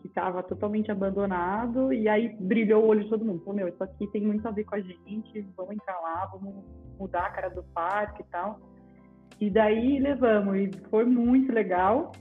que 0.01 0.09
estava 0.09 0.43
totalmente 0.43 0.91
abandonado, 0.91 1.93
e 1.93 2.09
aí 2.09 2.29
brilhou 2.41 2.85
o 2.85 2.89
olho 2.89 3.05
de 3.05 3.11
todo 3.11 3.25
mundo. 3.25 3.41
Falou, 3.41 3.55
meu, 3.55 3.69
isso 3.69 3.83
aqui 3.83 4.07
tem 4.09 4.23
muito 4.23 4.47
a 4.47 4.51
ver 4.51 4.65
com 4.65 4.75
a 4.75 4.81
gente, 4.81 5.47
vamos 5.57 5.75
entrar 5.75 5.99
lá, 6.01 6.27
vamos 6.27 6.65
mudar 6.99 7.27
a 7.27 7.31
cara 7.31 7.49
do 7.51 7.63
parque 7.63 8.23
e 8.23 8.27
tal. 8.27 8.59
E 9.41 9.51
daí 9.51 9.99
levamos, 9.99 10.57
e 10.57 10.71
foi 10.91 11.05
muito 11.05 11.53
legal. 11.53 12.13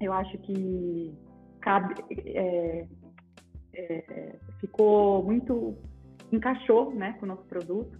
Eu 0.00 0.12
acho 0.12 0.36
que 0.38 1.14
cabe, 1.66 1.96
é, 2.28 2.86
é, 3.74 4.36
ficou 4.60 5.24
muito, 5.24 5.76
encaixou 6.30 6.94
né, 6.94 7.16
com 7.18 7.26
o 7.26 7.28
nosso 7.28 7.42
produto. 7.46 7.98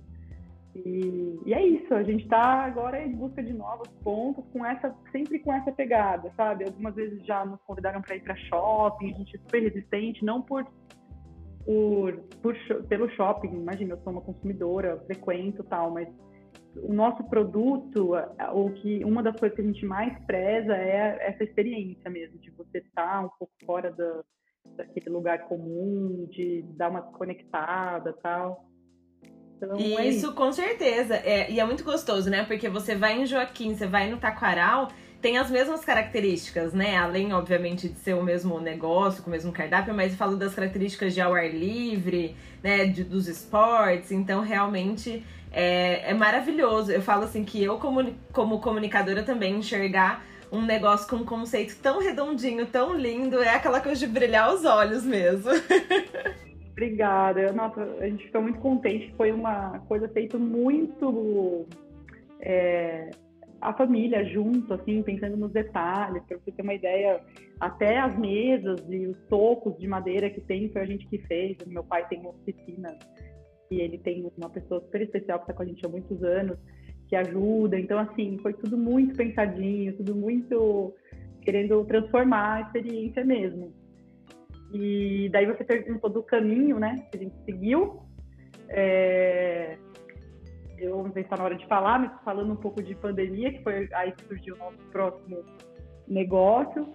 E, 0.72 1.40
e, 1.44 1.52
é 1.52 1.66
isso, 1.66 1.92
a 1.92 2.04
gente 2.04 2.22
está 2.22 2.64
agora 2.64 3.02
em 3.04 3.10
busca 3.10 3.42
de 3.42 3.52
novos 3.52 3.88
pontos, 4.04 4.44
com 4.52 4.64
essa, 4.64 4.94
sempre 5.10 5.40
com 5.40 5.52
essa 5.52 5.72
pegada, 5.72 6.30
sabe? 6.36 6.64
Algumas 6.64 6.94
vezes 6.94 7.24
já 7.26 7.44
nos 7.44 7.60
convidaram 7.62 8.00
para 8.00 8.14
ir 8.14 8.22
para 8.22 8.36
shopping, 8.36 9.12
a 9.12 9.16
gente 9.16 9.34
é 9.34 9.38
super 9.40 9.62
resistente, 9.62 10.24
não 10.24 10.42
por, 10.42 10.64
por, 11.64 12.20
por, 12.40 12.54
pelo 12.88 13.08
shopping, 13.10 13.48
imagina, 13.48 13.94
eu 13.94 14.00
sou 14.02 14.12
uma 14.12 14.22
consumidora, 14.22 15.02
frequento 15.06 15.64
tal, 15.64 15.90
mas 15.90 16.08
o 16.82 16.92
nosso 16.92 17.24
produto, 17.24 18.12
o 18.52 18.70
que 18.72 19.04
uma 19.04 19.22
das 19.22 19.38
coisas 19.38 19.56
que 19.56 19.62
a 19.62 19.66
gente 19.66 19.84
mais 19.84 20.16
preza 20.24 20.74
é 20.76 21.18
essa 21.20 21.44
experiência 21.44 22.10
mesmo, 22.10 22.38
de 22.38 22.50
você 22.50 22.78
estar 22.78 23.24
um 23.24 23.30
pouco 23.38 23.52
fora 23.64 23.90
da, 23.92 24.24
daquele 24.76 25.10
lugar 25.10 25.44
comum, 25.48 26.26
de 26.30 26.62
dar 26.76 26.90
uma 26.90 27.02
conectada 27.02 28.12
tal. 28.22 28.66
Então, 29.56 29.76
isso, 29.76 29.98
é 29.98 30.06
isso, 30.06 30.34
com 30.34 30.52
certeza. 30.52 31.16
É, 31.16 31.50
e 31.50 31.58
é 31.58 31.64
muito 31.64 31.82
gostoso, 31.82 32.28
né? 32.28 32.44
Porque 32.44 32.68
você 32.68 32.94
vai 32.94 33.20
em 33.20 33.26
Joaquim, 33.26 33.74
você 33.74 33.86
vai 33.86 34.10
no 34.10 34.18
Taquaral, 34.18 34.88
tem 35.26 35.38
as 35.38 35.50
mesmas 35.50 35.84
características, 35.84 36.72
né? 36.72 36.96
Além, 36.96 37.32
obviamente, 37.32 37.88
de 37.88 37.98
ser 37.98 38.14
o 38.14 38.22
mesmo 38.22 38.60
negócio, 38.60 39.24
com 39.24 39.28
o 39.28 39.32
mesmo 39.32 39.50
cardápio, 39.50 39.92
mas 39.92 40.14
falo 40.14 40.36
das 40.36 40.54
características 40.54 41.14
de 41.14 41.20
ao 41.20 41.34
ar 41.34 41.52
livre, 41.52 42.36
né? 42.62 42.86
De, 42.86 43.02
dos 43.02 43.26
esportes. 43.26 44.12
Então, 44.12 44.40
realmente 44.40 45.24
é, 45.50 46.12
é 46.12 46.14
maravilhoso. 46.14 46.92
Eu 46.92 47.02
falo 47.02 47.24
assim 47.24 47.44
que 47.44 47.60
eu, 47.60 47.76
como, 47.76 48.14
como 48.32 48.60
comunicadora, 48.60 49.24
também 49.24 49.56
enxergar 49.56 50.24
um 50.52 50.62
negócio 50.62 51.08
com 51.08 51.16
um 51.16 51.24
conceito 51.24 51.74
tão 51.82 51.98
redondinho, 51.98 52.64
tão 52.64 52.94
lindo, 52.94 53.42
é 53.42 53.48
aquela 53.48 53.80
coisa 53.80 53.98
de 53.98 54.06
brilhar 54.06 54.54
os 54.54 54.64
olhos 54.64 55.02
mesmo. 55.02 55.50
Obrigada. 56.70 57.52
Nossa, 57.52 57.82
a 57.98 58.06
gente 58.06 58.26
ficou 58.26 58.42
muito 58.42 58.60
contente. 58.60 59.12
Foi 59.16 59.32
uma 59.32 59.80
coisa 59.88 60.08
feita 60.08 60.38
muito. 60.38 61.66
É, 62.40 63.10
a 63.60 63.72
família 63.72 64.24
junto, 64.24 64.74
assim, 64.74 65.02
pensando 65.02 65.36
nos 65.36 65.52
detalhes, 65.52 66.22
para 66.24 66.38
você 66.38 66.52
ter 66.52 66.62
uma 66.62 66.74
ideia, 66.74 67.20
até 67.60 67.98
as 67.98 68.16
mesas 68.18 68.80
e 68.88 69.06
os 69.06 69.18
tocos 69.28 69.76
de 69.78 69.86
madeira 69.86 70.30
que 70.30 70.40
tem 70.40 70.70
foi 70.70 70.82
a 70.82 70.86
gente 70.86 71.06
que 71.08 71.18
fez. 71.26 71.56
Meu 71.66 71.84
pai 71.84 72.06
tem 72.08 72.20
uma 72.20 72.30
oficina 72.30 72.96
e 73.70 73.80
ele 73.80 73.98
tem 73.98 74.30
uma 74.36 74.50
pessoa 74.50 74.80
super 74.80 75.02
especial 75.02 75.38
que 75.38 75.44
está 75.44 75.54
com 75.54 75.62
a 75.62 75.66
gente 75.66 75.84
há 75.84 75.88
muitos 75.88 76.22
anos, 76.22 76.58
que 77.08 77.16
ajuda. 77.16 77.78
Então, 77.78 77.98
assim, 77.98 78.38
foi 78.38 78.52
tudo 78.54 78.76
muito 78.76 79.16
pensadinho, 79.16 79.96
tudo 79.96 80.14
muito 80.14 80.94
querendo 81.42 81.84
transformar 81.84 82.54
a 82.54 82.60
experiência 82.62 83.24
mesmo. 83.24 83.72
E 84.72 85.28
daí 85.30 85.46
você 85.46 85.64
perguntou 85.64 86.10
do 86.10 86.22
caminho, 86.22 86.78
né, 86.78 87.06
que 87.10 87.16
a 87.16 87.20
gente 87.20 87.36
seguiu. 87.44 88.00
É... 88.68 89.78
Eu 90.78 91.02
não 91.02 91.12
sei 91.12 91.22
se 91.22 91.26
está 91.26 91.36
na 91.36 91.44
hora 91.44 91.56
de 91.56 91.66
falar, 91.66 91.98
mas 91.98 92.12
falando 92.24 92.52
um 92.52 92.56
pouco 92.56 92.82
de 92.82 92.94
pandemia, 92.94 93.52
que 93.52 93.62
foi 93.62 93.88
aí 93.92 94.12
que 94.12 94.24
surgiu 94.24 94.54
o 94.54 94.58
nosso 94.58 94.78
próximo 94.92 95.44
negócio. 96.06 96.94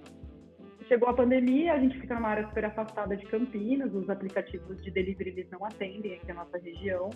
Chegou 0.88 1.10
a 1.10 1.14
pandemia, 1.14 1.74
a 1.74 1.80
gente 1.80 2.00
fica 2.00 2.16
numa 2.16 2.30
área 2.30 2.48
super 2.48 2.66
afastada 2.66 3.16
de 3.16 3.26
Campinas, 3.28 3.94
os 3.94 4.10
aplicativos 4.10 4.82
de 4.84 4.92
delivery 4.92 5.30
eles 5.30 5.50
não 5.50 5.64
atendem 5.66 6.16
aqui 6.16 6.28
na 6.28 6.44
nossa 6.44 6.58
região. 6.58 7.10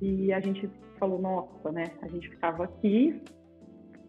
E 0.00 0.32
a 0.32 0.40
gente 0.40 0.68
falou, 0.98 1.20
nossa, 1.20 1.70
né? 1.70 1.84
A 2.02 2.08
gente 2.08 2.28
ficava 2.28 2.64
aqui 2.64 3.22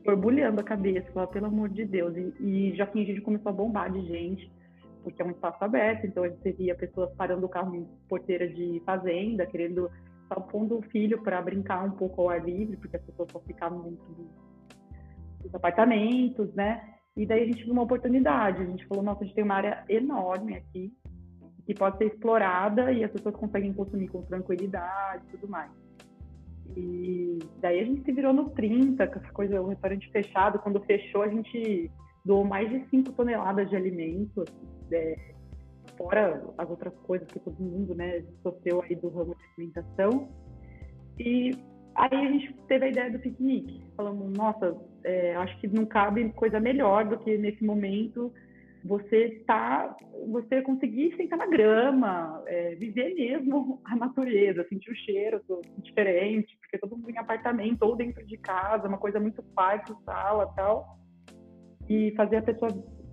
borbulhando 0.03 0.59
a 0.59 0.63
cabeça, 0.63 1.27
pelo 1.27 1.45
amor 1.45 1.69
de 1.69 1.85
Deus. 1.85 2.15
E, 2.15 2.33
e 2.39 2.75
já 2.75 2.87
fingi 2.87 3.13
de 3.13 3.21
começou 3.21 3.49
a 3.49 3.53
bombar 3.53 3.91
de 3.91 4.01
gente 4.05 4.51
porque 5.03 5.21
é 5.21 5.25
um 5.25 5.31
espaço 5.31 5.63
aberto, 5.63 6.07
então 6.07 6.23
a 6.23 6.29
gente 6.29 6.51
via 6.53 6.73
pessoas 6.73 7.13
parando 7.15 7.45
o 7.45 7.49
carro 7.49 7.75
em 7.75 7.85
porteira 8.07 8.47
de 8.47 8.81
fazenda, 8.85 9.45
querendo 9.45 9.91
só 10.27 10.39
pondo 10.39 10.77
o 10.77 10.81
filho 10.81 11.21
para 11.21 11.41
brincar 11.41 11.83
um 11.83 11.91
pouco 11.91 12.21
ao 12.21 12.29
ar 12.29 12.43
livre, 12.43 12.77
porque 12.77 12.97
as 12.97 13.03
pessoas 13.03 13.29
só 13.31 13.39
ficavam 13.39 13.81
dentro 13.81 14.05
dos 15.41 15.53
apartamentos, 15.53 16.53
né? 16.53 16.93
E 17.15 17.25
daí 17.25 17.43
a 17.43 17.45
gente 17.45 17.63
viu 17.63 17.73
uma 17.73 17.83
oportunidade, 17.83 18.61
a 18.61 18.65
gente 18.65 18.85
falou, 18.87 19.03
nossa, 19.03 19.21
a 19.21 19.25
gente 19.25 19.35
tem 19.35 19.43
uma 19.43 19.55
área 19.55 19.83
enorme 19.87 20.55
aqui, 20.55 20.91
que 21.65 21.73
pode 21.73 21.97
ser 21.97 22.05
explorada 22.05 22.91
e 22.91 23.03
as 23.03 23.11
pessoas 23.11 23.35
conseguem 23.35 23.73
consumir 23.73 24.07
com 24.07 24.21
tranquilidade 24.23 25.23
e 25.27 25.31
tudo 25.31 25.47
mais. 25.47 25.71
E 26.75 27.39
daí 27.59 27.79
a 27.79 27.85
gente 27.85 28.03
se 28.03 28.11
virou 28.11 28.33
no 28.33 28.49
30, 28.49 29.05
com 29.07 29.19
essa 29.19 29.31
coisa, 29.31 29.61
o 29.61 29.67
restaurante 29.67 30.09
fechado, 30.11 30.59
quando 30.59 30.81
fechou 30.81 31.21
a 31.21 31.27
gente 31.27 31.91
doou 32.25 32.43
mais 32.43 32.69
de 32.69 32.83
5 32.89 33.11
toneladas 33.13 33.69
de 33.69 33.75
alimentos, 33.75 34.45
é, 34.91 35.33
fora 35.97 36.43
as 36.57 36.69
outras 36.69 36.93
coisas 37.03 37.27
que 37.27 37.39
todo 37.39 37.61
mundo 37.61 37.95
né, 37.95 38.23
sofreu 38.41 38.81
aí 38.81 38.95
do 38.95 39.09
ramo 39.09 39.35
de 39.35 39.43
alimentação. 39.57 40.29
E 41.19 41.51
aí 41.95 42.15
a 42.15 42.31
gente 42.31 42.53
teve 42.67 42.85
a 42.85 42.89
ideia 42.89 43.11
do 43.11 43.19
piquenique. 43.19 43.83
Falamos, 43.95 44.31
nossa, 44.35 44.75
é, 45.03 45.35
acho 45.35 45.59
que 45.59 45.67
não 45.67 45.85
cabe 45.85 46.31
coisa 46.33 46.59
melhor 46.59 47.05
do 47.05 47.17
que 47.19 47.37
nesse 47.37 47.63
momento 47.63 48.33
você 48.85 49.41
tá, 49.47 49.95
você 50.29 50.61
conseguir 50.61 51.15
sentar 51.15 51.39
na 51.39 51.47
grama, 51.47 52.43
é, 52.47 52.75
viver 52.75 53.13
mesmo 53.15 53.81
a 53.85 53.95
natureza, 53.95 54.67
sentir 54.67 54.91
o 54.91 54.95
cheiro 54.95 55.41
diferente, 55.77 56.57
porque 56.59 56.77
todo 56.77 56.97
mundo 56.97 57.09
em 57.09 57.17
apartamento 57.17 57.83
ou 57.83 57.95
dentro 57.95 58.25
de 58.25 58.37
casa, 58.37 58.87
uma 58.87 58.97
coisa 58.97 59.19
muito 59.19 59.41
quarto, 59.55 59.97
sala, 60.05 60.47
tal 60.55 61.01
e 61.89 62.13
fazer 62.15 62.37
a 62.37 62.41
pessoa 62.41 62.71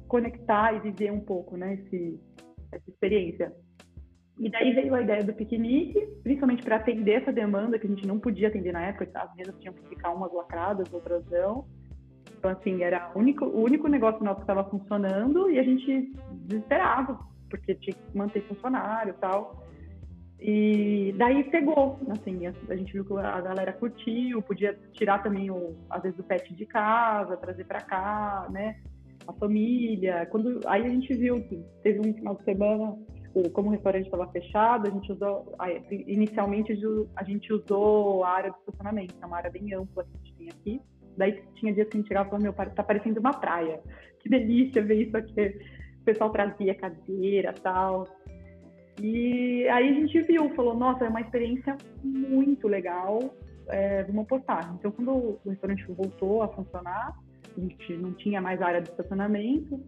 conectar 0.09 0.75
e 0.75 0.81
viver 0.81 1.13
um 1.13 1.21
pouco, 1.21 1.57
né, 1.57 1.75
esse, 1.75 2.21
essa 2.73 2.91
experiência. 2.91 3.53
E 4.39 4.51
daí 4.51 4.73
veio 4.73 4.95
a 4.95 5.03
ideia 5.03 5.23
do 5.23 5.35
piquenique, 5.35 6.01
principalmente 6.23 6.63
para 6.63 6.77
atender 6.77 7.21
essa 7.21 7.33
demanda 7.33 7.79
que 7.79 7.87
a 7.87 7.91
gente 7.91 8.07
não 8.07 8.19
podia 8.19 8.49
atender 8.49 8.73
na 8.73 8.87
época, 8.87 9.11
as 9.15 9.35
mesas 9.37 9.55
tinham 9.61 9.75
que 9.75 9.87
ficar 9.89 10.11
umas 10.13 10.33
lacradas, 10.33 10.91
outras 10.93 11.23
não. 11.31 11.67
Então, 12.39 12.51
assim, 12.51 12.83
era 12.83 13.13
o 13.15 13.19
único, 13.19 13.45
o 13.45 13.63
único 13.63 13.87
negócio 13.87 14.25
nosso 14.25 14.37
que 14.37 14.51
estava 14.51 14.65
funcionando 14.65 15.51
e 15.51 15.59
a 15.59 15.63
gente 15.63 16.11
desesperava, 16.47 17.19
porque 17.51 17.75
tinha 17.75 17.95
que 17.95 18.17
manter 18.17 18.41
funcionário 18.45 19.11
e 19.11 19.21
tal. 19.21 19.67
E 20.41 21.15
daí 21.19 21.45
pegou, 21.45 22.01
assim, 22.09 22.47
a, 22.47 22.77
gente 22.77 22.95
viu 22.95 23.05
que 23.05 23.13
a 23.13 23.43
galera 23.43 23.75
curtiu, 23.75 24.41
podia 24.41 24.73
tirar 24.93 25.23
também, 25.23 25.51
o, 25.51 25.77
às 25.91 26.03
vezes, 26.03 26.19
o 26.19 26.23
pet 26.23 26.55
de 26.55 26.65
casa, 26.65 27.37
trazer 27.37 27.65
para 27.65 27.83
cá, 27.83 28.47
né? 28.51 28.81
A 29.31 29.33
família. 29.35 30.27
Quando, 30.27 30.61
aí 30.67 30.85
a 30.85 30.89
gente 30.89 31.15
viu 31.15 31.41
que 31.45 31.63
teve 31.83 32.01
um 32.01 32.13
final 32.15 32.35
de 32.35 32.45
semana, 32.45 32.97
como 33.53 33.69
o 33.69 33.71
restaurante 33.71 34.07
estava 34.07 34.27
fechado, 34.33 34.89
a 34.89 34.91
gente 34.91 35.13
usou, 35.13 35.55
inicialmente 36.07 36.73
a 37.15 37.23
gente 37.23 37.53
usou 37.53 38.25
a 38.25 38.31
área 38.31 38.51
de 38.51 38.59
estacionamento, 38.59 39.15
é 39.23 39.27
uma 39.27 39.37
área 39.37 39.51
bem 39.51 39.73
ampla 39.73 40.05
que 40.05 40.11
a 40.11 40.19
gente 40.19 40.35
tem 40.35 40.49
aqui. 40.49 40.81
Daí 41.17 41.43
tinha 41.55 41.73
dias 41.73 41.89
que 41.89 41.97
a 41.97 42.01
gente 42.01 42.09
chegava 42.09 42.27
e 42.27 42.31
falava, 42.31 42.65
meu, 42.65 42.75
tá 42.75 42.83
parecendo 42.83 43.21
uma 43.21 43.33
praia. 43.33 43.81
Que 44.19 44.29
delícia 44.29 44.83
ver 44.83 45.07
isso 45.07 45.17
aqui. 45.17 45.59
O 46.01 46.05
pessoal 46.05 46.31
trazia 46.31 46.75
cadeira 46.75 47.53
tal. 47.53 48.07
E 49.01 49.69
aí 49.69 49.91
a 49.91 49.93
gente 49.95 50.21
viu, 50.23 50.51
falou, 50.55 50.77
nossa, 50.77 51.05
é 51.05 51.09
uma 51.09 51.21
experiência 51.21 51.77
muito 52.03 52.69
legal, 52.69 53.19
é, 53.69 54.03
vamos 54.05 54.23
apostar. 54.25 54.75
Então, 54.79 54.91
quando 54.91 55.13
o 55.13 55.41
restaurante 55.47 55.85
voltou 55.93 56.43
a 56.43 56.49
funcionar, 56.49 57.17
a 57.57 57.61
gente 57.61 57.97
não 57.97 58.13
tinha 58.13 58.41
mais 58.41 58.61
área 58.61 58.81
de 58.81 58.89
estacionamento, 58.91 59.81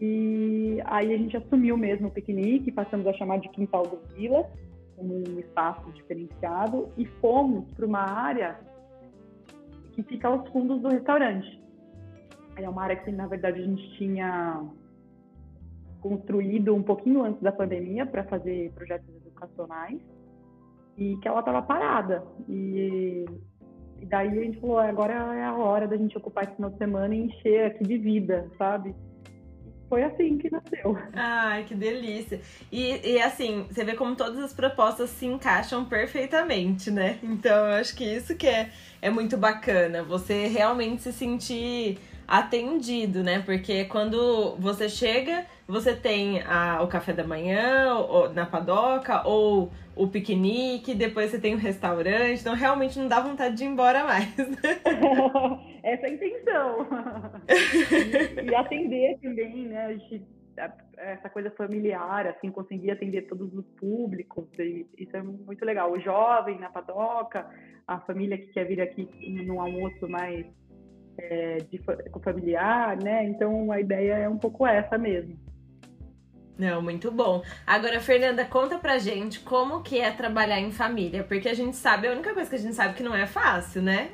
e 0.00 0.78
aí 0.84 1.14
a 1.14 1.16
gente 1.16 1.36
assumiu 1.36 1.76
mesmo 1.76 2.08
o 2.08 2.10
piquenique, 2.10 2.72
passamos 2.72 3.06
a 3.06 3.12
chamar 3.12 3.38
de 3.38 3.48
Quintal 3.50 3.84
do 3.84 3.98
Vila, 4.14 4.50
como 4.96 5.14
um 5.14 5.38
espaço 5.38 5.90
diferenciado, 5.92 6.88
e 6.96 7.06
fomos 7.20 7.70
para 7.72 7.86
uma 7.86 8.02
área 8.02 8.58
que 9.92 10.02
fica 10.02 10.28
aos 10.28 10.48
fundos 10.50 10.80
do 10.82 10.88
restaurante. 10.88 11.62
É 12.56 12.68
uma 12.68 12.82
área 12.82 12.96
que, 12.96 13.10
na 13.10 13.26
verdade, 13.26 13.60
a 13.60 13.64
gente 13.64 13.96
tinha 13.96 14.62
construído 16.00 16.74
um 16.74 16.82
pouquinho 16.82 17.24
antes 17.24 17.40
da 17.40 17.50
pandemia 17.50 18.04
para 18.04 18.24
fazer 18.24 18.70
projetos 18.72 19.08
educacionais 19.16 20.00
e 20.96 21.16
que 21.16 21.26
ela 21.26 21.40
estava 21.40 21.62
parada. 21.62 22.24
E, 22.48 23.24
e, 24.04 24.06
daí 24.06 24.28
a 24.28 24.42
gente 24.42 24.60
falou, 24.60 24.78
agora 24.78 25.14
é 25.14 25.44
a 25.44 25.54
hora 25.54 25.88
da 25.88 25.96
gente 25.96 26.16
ocupar 26.16 26.44
esse 26.44 26.54
final 26.54 26.70
de 26.70 26.76
semana 26.76 27.14
e 27.14 27.20
encher 27.20 27.66
aqui 27.66 27.84
de 27.84 27.96
vida, 27.96 28.50
sabe? 28.58 28.94
Foi 29.88 30.02
assim 30.02 30.36
que 30.36 30.50
nasceu. 30.50 30.98
Ai, 31.14 31.64
que 31.64 31.74
delícia. 31.74 32.40
E, 32.70 33.12
e 33.12 33.22
assim, 33.22 33.66
você 33.70 33.84
vê 33.84 33.94
como 33.94 34.14
todas 34.14 34.38
as 34.38 34.52
propostas 34.52 35.10
se 35.10 35.26
encaixam 35.26 35.84
perfeitamente, 35.84 36.90
né? 36.90 37.18
Então 37.22 37.66
eu 37.66 37.74
acho 37.74 37.94
que 37.96 38.04
isso 38.04 38.36
que 38.36 38.46
é, 38.46 38.70
é 39.00 39.08
muito 39.08 39.36
bacana. 39.36 40.02
Você 40.02 40.46
realmente 40.46 41.02
se 41.02 41.12
sentir 41.12 41.98
atendido, 42.26 43.22
né? 43.22 43.40
Porque 43.40 43.84
quando 43.84 44.56
você 44.56 44.88
chega, 44.88 45.44
você 45.66 45.94
tem 45.94 46.42
a, 46.42 46.82
o 46.82 46.88
café 46.88 47.12
da 47.12 47.24
manhã 47.24 47.94
ou, 47.94 48.32
na 48.32 48.46
padoca 48.46 49.26
ou 49.26 49.70
o 49.96 50.08
piquenique, 50.08 50.94
depois 50.94 51.30
você 51.30 51.38
tem 51.38 51.54
o 51.54 51.58
restaurante, 51.58 52.40
então 52.40 52.54
realmente 52.54 52.98
não 52.98 53.06
dá 53.06 53.20
vontade 53.20 53.56
de 53.56 53.64
ir 53.64 53.68
embora 53.68 54.04
mais. 54.04 54.34
Essa 55.82 56.06
é 56.06 56.10
a 56.10 56.12
intenção. 56.12 56.86
e, 58.42 58.50
e 58.50 58.54
atender 58.54 59.18
também, 59.22 59.68
né? 59.68 59.86
A 59.86 59.92
gente, 59.92 60.22
essa 60.96 61.28
coisa 61.28 61.50
familiar, 61.52 62.26
assim, 62.26 62.50
conseguir 62.50 62.90
atender 62.90 63.22
todos 63.22 63.52
os 63.54 63.66
públicos, 63.78 64.46
isso 64.98 65.16
é 65.16 65.22
muito 65.22 65.64
legal. 65.64 65.92
O 65.92 66.00
jovem 66.00 66.58
na 66.58 66.70
padoca, 66.70 67.46
a 67.86 68.00
família 68.00 68.38
que 68.38 68.46
quer 68.46 68.64
vir 68.64 68.80
aqui 68.80 69.08
no 69.44 69.60
almoço 69.60 70.08
mais 70.08 70.46
é, 71.18 71.58
de, 71.70 71.80
familiar, 72.22 72.96
né? 72.96 73.24
Então 73.24 73.70
a 73.70 73.80
ideia 73.80 74.14
é 74.14 74.28
um 74.28 74.38
pouco 74.38 74.66
essa 74.66 74.98
mesmo. 74.98 75.38
Não, 76.56 76.80
muito 76.80 77.10
bom. 77.10 77.42
Agora, 77.66 78.00
Fernanda, 78.00 78.44
conta 78.44 78.78
pra 78.78 78.98
gente 78.98 79.40
como 79.40 79.82
que 79.82 80.00
é 80.00 80.10
trabalhar 80.12 80.60
em 80.60 80.70
família, 80.70 81.24
porque 81.24 81.48
a 81.48 81.54
gente 81.54 81.74
sabe, 81.74 82.06
a 82.06 82.12
única 82.12 82.32
coisa 82.32 82.48
que 82.48 82.54
a 82.54 82.60
gente 82.60 82.76
sabe 82.76 82.90
é 82.90 82.96
que 82.96 83.02
não 83.02 83.14
é 83.14 83.26
fácil, 83.26 83.82
né? 83.82 84.10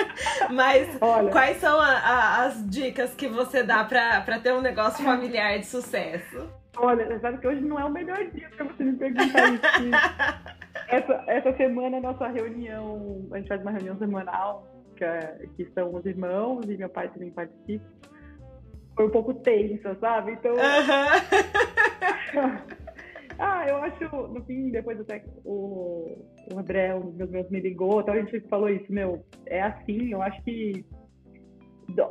Mas 0.50 0.96
Olha, 1.02 1.30
quais 1.30 1.58
são 1.58 1.78
a, 1.78 1.90
a, 1.90 2.44
as 2.46 2.66
dicas 2.70 3.14
que 3.14 3.28
você 3.28 3.62
dá 3.62 3.84
pra, 3.84 4.22
pra 4.22 4.38
ter 4.38 4.54
um 4.54 4.62
negócio 4.62 5.04
familiar 5.04 5.58
de 5.58 5.66
sucesso? 5.66 6.48
Olha, 6.78 7.20
sabe 7.20 7.36
que 7.36 7.46
hoje 7.46 7.60
não 7.60 7.78
é 7.78 7.84
o 7.84 7.90
melhor 7.90 8.24
dia 8.30 8.48
pra 8.56 8.64
você 8.64 8.84
me 8.84 8.96
perguntar 8.96 9.52
isso. 9.52 9.62
essa, 10.88 11.24
essa 11.26 11.56
semana, 11.58 12.00
nossa 12.00 12.26
reunião, 12.28 13.28
a 13.32 13.36
gente 13.36 13.48
faz 13.48 13.60
uma 13.60 13.70
reunião 13.70 13.98
semanal 13.98 14.71
que, 15.02 15.46
que 15.56 15.70
são 15.72 15.94
os 15.94 16.04
irmãos 16.06 16.64
e 16.68 16.76
meu 16.76 16.88
pai 16.88 17.08
também 17.10 17.30
participa. 17.30 17.84
Foi 18.94 19.06
um 19.06 19.10
pouco 19.10 19.34
tensa, 19.34 19.96
sabe? 20.00 20.32
Então. 20.32 20.54
ah, 23.38 23.66
eu 23.66 23.76
acho, 23.78 24.04
no 24.28 24.44
fim, 24.44 24.70
depois 24.70 25.00
até 25.00 25.24
o, 25.44 26.18
o 26.52 26.58
André, 26.58 26.94
um 26.94 27.00
dos 27.00 27.14
meus 27.16 27.30
meus 27.30 27.50
me 27.50 27.60
ligou, 27.60 28.00
então 28.00 28.14
a 28.14 28.18
gente 28.18 28.40
falou 28.48 28.68
isso, 28.68 28.92
meu, 28.92 29.24
é 29.46 29.62
assim, 29.62 30.12
eu 30.12 30.20
acho 30.20 30.42
que 30.42 30.84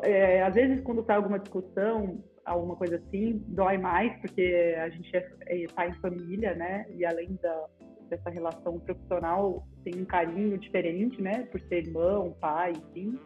é, 0.03 0.41
às 0.43 0.53
vezes 0.53 0.81
quando 0.83 1.05
sai 1.05 1.15
alguma 1.15 1.39
discussão, 1.39 2.23
alguma 2.45 2.75
coisa 2.75 2.97
assim, 2.97 3.43
dói 3.47 3.77
mais, 3.77 4.19
porque 4.19 4.75
a 4.77 4.89
gente 4.89 5.15
é, 5.15 5.29
é, 5.47 5.65
tá 5.67 5.87
em 5.87 5.93
família, 5.95 6.53
né? 6.55 6.85
E 6.95 7.05
além 7.05 7.37
da, 7.41 7.65
dessa 8.11 8.29
relação 8.29 8.77
profissional 8.79 9.65
tem 9.83 10.01
um 10.01 10.05
carinho 10.05 10.57
diferente, 10.57 11.21
né? 11.21 11.47
Por 11.51 11.59
ser 11.61 11.87
irmão, 11.87 12.35
pai, 12.39 12.73
enfim. 12.73 13.17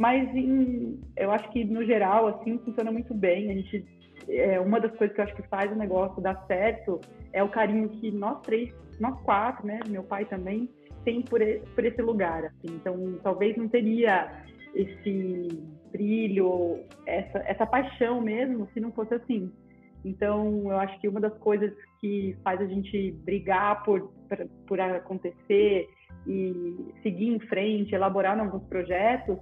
Mas 0.00 0.34
em, 0.34 0.98
eu 1.16 1.30
acho 1.30 1.48
que 1.50 1.64
no 1.64 1.84
geral 1.84 2.26
assim 2.26 2.58
funciona 2.58 2.90
muito 2.90 3.14
bem. 3.14 3.50
A 3.50 3.54
gente 3.54 3.84
é 4.28 4.58
uma 4.58 4.80
das 4.80 4.96
coisas 4.96 5.14
que 5.14 5.20
eu 5.20 5.24
acho 5.24 5.36
que 5.36 5.48
faz 5.48 5.70
o 5.70 5.76
negócio 5.76 6.22
dar 6.22 6.44
certo 6.46 7.00
é 7.32 7.42
o 7.42 7.50
carinho 7.50 7.88
que 7.88 8.10
nós 8.10 8.40
três, 8.40 8.72
nós 8.98 9.20
quatro, 9.22 9.66
né? 9.66 9.80
Meu 9.88 10.02
pai 10.02 10.24
também 10.24 10.68
tem 11.04 11.22
por, 11.22 11.40
por 11.74 11.84
esse 11.84 12.00
lugar. 12.00 12.44
Assim. 12.46 12.74
Então 12.74 13.18
talvez 13.22 13.56
não 13.56 13.68
teria 13.68 14.42
esse 14.74 15.48
brilho, 15.92 16.80
essa, 17.06 17.38
essa 17.40 17.66
paixão 17.66 18.22
mesmo 18.22 18.66
se 18.72 18.80
não 18.80 18.90
fosse 18.90 19.14
assim. 19.14 19.52
Então, 20.04 20.64
eu 20.70 20.78
acho 20.78 20.98
que 21.00 21.08
uma 21.08 21.20
das 21.20 21.36
coisas 21.38 21.72
que 22.00 22.36
faz 22.42 22.60
a 22.60 22.66
gente 22.66 23.12
brigar 23.24 23.82
por, 23.84 24.12
por, 24.66 24.80
acontecer 24.80 25.88
e 26.26 26.92
seguir 27.02 27.28
em 27.28 27.40
frente, 27.40 27.94
elaborar 27.94 28.36
novos 28.36 28.62
projetos, 28.64 29.38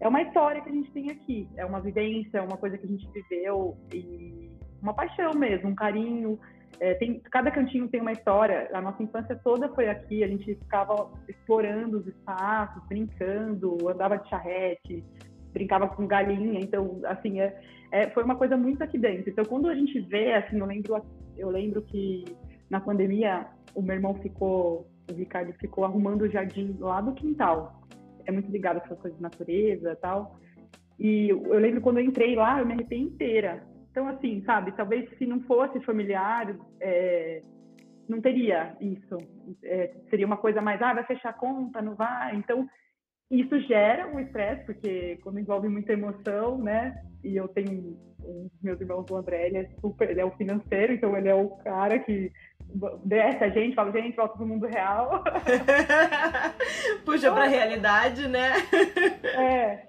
é 0.00 0.08
uma 0.08 0.22
história 0.22 0.62
que 0.62 0.68
a 0.68 0.72
gente 0.72 0.90
tem 0.92 1.10
aqui. 1.10 1.48
É 1.56 1.64
uma 1.64 1.80
vivência, 1.80 2.38
é 2.38 2.42
uma 2.42 2.56
coisa 2.56 2.78
que 2.78 2.86
a 2.86 2.88
gente 2.88 3.08
viveu 3.12 3.76
e 3.92 4.50
uma 4.80 4.94
paixão 4.94 5.32
mesmo, 5.34 5.68
um 5.68 5.74
carinho. 5.74 6.38
É, 6.80 6.94
tem, 6.94 7.20
cada 7.30 7.50
cantinho 7.50 7.88
tem 7.88 8.00
uma 8.00 8.12
história. 8.12 8.70
A 8.72 8.80
nossa 8.80 9.02
infância 9.02 9.36
toda 9.42 9.68
foi 9.74 9.88
aqui. 9.88 10.22
A 10.22 10.28
gente 10.28 10.54
ficava 10.54 11.10
explorando 11.28 11.98
os 11.98 12.06
espaços, 12.06 12.82
brincando, 12.88 13.88
andava 13.88 14.16
de 14.16 14.28
charrete, 14.28 15.04
brincava 15.52 15.88
com 15.88 16.06
galinha. 16.06 16.60
Então, 16.60 17.00
assim, 17.04 17.40
é, 17.40 17.58
é, 17.90 18.10
foi 18.10 18.22
uma 18.22 18.36
coisa 18.36 18.56
muito 18.56 18.82
aqui 18.82 18.98
dentro. 18.98 19.30
Então, 19.30 19.44
quando 19.44 19.68
a 19.68 19.74
gente 19.74 20.00
vê, 20.00 20.34
assim, 20.34 20.58
eu 20.58 20.66
lembro, 20.66 21.02
eu 21.36 21.50
lembro 21.50 21.82
que 21.82 22.24
na 22.70 22.80
pandemia 22.80 23.46
o 23.74 23.82
meu 23.82 23.96
irmão 23.96 24.14
ficou, 24.14 24.88
o 25.10 25.14
Ricardo 25.14 25.52
ficou 25.54 25.84
arrumando 25.84 26.22
o 26.22 26.28
jardim 26.28 26.76
lá 26.78 27.00
do 27.00 27.12
quintal. 27.12 27.82
É 28.26 28.32
muito 28.32 28.50
ligado 28.50 28.78
essas 28.78 28.98
coisas 28.98 29.16
de 29.16 29.22
natureza 29.22 29.96
tal. 29.96 30.38
E 30.98 31.28
eu 31.28 31.58
lembro 31.58 31.80
quando 31.80 31.98
eu 31.98 32.04
entrei 32.04 32.34
lá, 32.34 32.58
eu 32.58 32.66
me 32.66 32.72
arrepiei 32.72 33.00
inteira. 33.00 33.62
Então, 33.90 34.08
assim, 34.08 34.42
sabe, 34.44 34.72
talvez 34.72 35.08
se 35.16 35.26
não 35.26 35.40
fosse 35.40 35.80
familiar, 35.80 36.54
é, 36.80 37.42
não 38.08 38.20
teria 38.20 38.76
isso. 38.80 39.16
É, 39.62 39.94
seria 40.10 40.26
uma 40.26 40.36
coisa 40.36 40.60
mais, 40.60 40.80
ah, 40.82 40.94
vai 40.94 41.04
fechar 41.04 41.30
a 41.30 41.32
conta, 41.32 41.80
não 41.80 41.94
vai. 41.94 42.36
Então, 42.36 42.68
isso 43.30 43.60
gera 43.60 44.08
um 44.08 44.18
estresse, 44.18 44.64
porque 44.64 45.18
quando 45.22 45.38
envolve 45.38 45.68
muita 45.68 45.92
emoção, 45.92 46.58
né? 46.58 46.96
E 47.22 47.36
eu 47.36 47.46
tenho 47.48 47.98
um 48.20 48.48
dos 48.48 48.62
meus 48.62 48.80
irmãos, 48.80 49.06
o 49.10 49.16
André, 49.16 49.46
ele 49.46 49.58
é 49.58 49.68
super, 49.80 50.10
ele 50.10 50.20
é 50.20 50.24
o 50.24 50.30
financeiro, 50.32 50.92
então 50.94 51.16
ele 51.16 51.28
é 51.28 51.34
o 51.34 51.50
cara 51.58 51.98
que 51.98 52.32
desce 53.04 53.44
a 53.44 53.48
gente, 53.48 53.74
fala, 53.74 53.92
gente, 53.92 54.16
volta 54.16 54.36
pro 54.36 54.46
mundo 54.46 54.66
real. 54.66 55.24
Puxa 57.04 57.32
pra 57.32 57.46
realidade, 57.46 58.28
né? 58.28 58.52
é, 59.24 59.82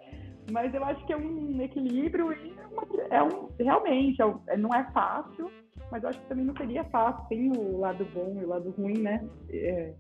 mas 0.52 0.74
eu 0.74 0.84
acho 0.84 1.06
que 1.06 1.14
é 1.14 1.18
um 1.18 1.62
equilíbrio 1.62 2.34
e 2.34 2.54
é, 2.58 2.66
uma, 2.68 2.88
é 3.10 3.24
um, 3.24 3.50
realmente, 3.60 4.22
é, 4.48 4.58
não 4.58 4.74
é 4.74 4.84
fácil, 4.92 5.52
mas 5.92 6.04
eu 6.04 6.10
acho 6.10 6.20
que 6.20 6.28
também 6.28 6.46
não 6.46 6.56
seria 6.56 6.84
fácil, 6.86 7.28
tem 7.28 7.52
o 7.52 7.80
lado 7.80 8.06
bom 8.14 8.38
e 8.40 8.44
o 8.44 8.48
lado 8.48 8.72
ruim, 8.72 9.00
né? 9.00 9.26
É, 9.50 9.94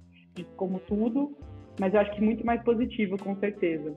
como 0.56 0.80
tudo, 0.80 1.36
mas 1.80 1.94
eu 1.94 2.00
acho 2.00 2.12
que 2.12 2.22
muito 2.22 2.46
mais 2.46 2.62
positivo, 2.64 3.18
com 3.18 3.36
certeza. 3.38 3.94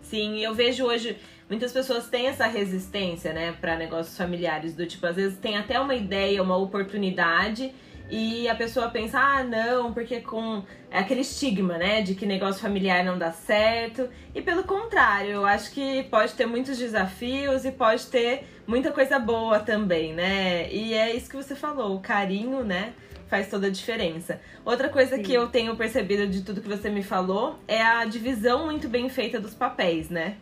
Sim, 0.00 0.40
eu 0.40 0.54
vejo 0.54 0.84
hoje 0.84 1.16
muitas 1.48 1.72
pessoas 1.72 2.08
têm 2.08 2.26
essa 2.26 2.46
resistência, 2.46 3.32
né, 3.32 3.54
para 3.60 3.76
negócios 3.76 4.16
familiares, 4.16 4.74
do 4.74 4.86
tipo, 4.86 5.06
às 5.06 5.16
vezes 5.16 5.38
tem 5.38 5.56
até 5.56 5.78
uma 5.78 5.94
ideia, 5.94 6.42
uma 6.42 6.56
oportunidade 6.56 7.72
e 8.10 8.48
a 8.48 8.54
pessoa 8.54 8.90
pensa, 8.90 9.18
ah, 9.18 9.42
não, 9.42 9.92
porque 9.92 10.20
com 10.20 10.62
é 10.90 10.98
aquele 10.98 11.22
estigma, 11.22 11.78
né, 11.78 12.02
de 12.02 12.14
que 12.14 12.26
negócio 12.26 12.60
familiar 12.60 13.02
não 13.02 13.16
dá 13.16 13.32
certo. 13.32 14.08
E 14.34 14.42
pelo 14.42 14.64
contrário, 14.64 15.30
eu 15.30 15.46
acho 15.46 15.72
que 15.72 16.02
pode 16.04 16.34
ter 16.34 16.44
muitos 16.44 16.76
desafios 16.76 17.64
e 17.64 17.72
pode 17.72 18.06
ter 18.08 18.44
muita 18.66 18.92
coisa 18.92 19.18
boa 19.18 19.60
também, 19.60 20.12
né? 20.12 20.70
E 20.70 20.92
é 20.92 21.14
isso 21.14 21.30
que 21.30 21.36
você 21.36 21.54
falou, 21.54 21.96
o 21.96 22.00
carinho, 22.00 22.62
né? 22.62 22.92
Faz 23.32 23.48
toda 23.48 23.68
a 23.68 23.70
diferença. 23.70 24.42
Outra 24.62 24.90
coisa 24.90 25.16
Sim. 25.16 25.22
que 25.22 25.32
eu 25.32 25.48
tenho 25.48 25.74
percebido 25.74 26.26
de 26.26 26.44
tudo 26.44 26.60
que 26.60 26.68
você 26.68 26.90
me 26.90 27.02
falou 27.02 27.58
é 27.66 27.80
a 27.80 28.04
divisão 28.04 28.66
muito 28.66 28.90
bem 28.90 29.08
feita 29.08 29.40
dos 29.40 29.54
papéis, 29.54 30.10
né? 30.10 30.36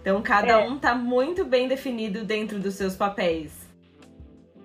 Então 0.00 0.22
cada 0.22 0.52
é. 0.52 0.58
um 0.68 0.78
tá 0.78 0.94
muito 0.94 1.44
bem 1.44 1.66
definido 1.66 2.24
dentro 2.24 2.60
dos 2.60 2.74
seus 2.74 2.94
papéis. 2.94 3.68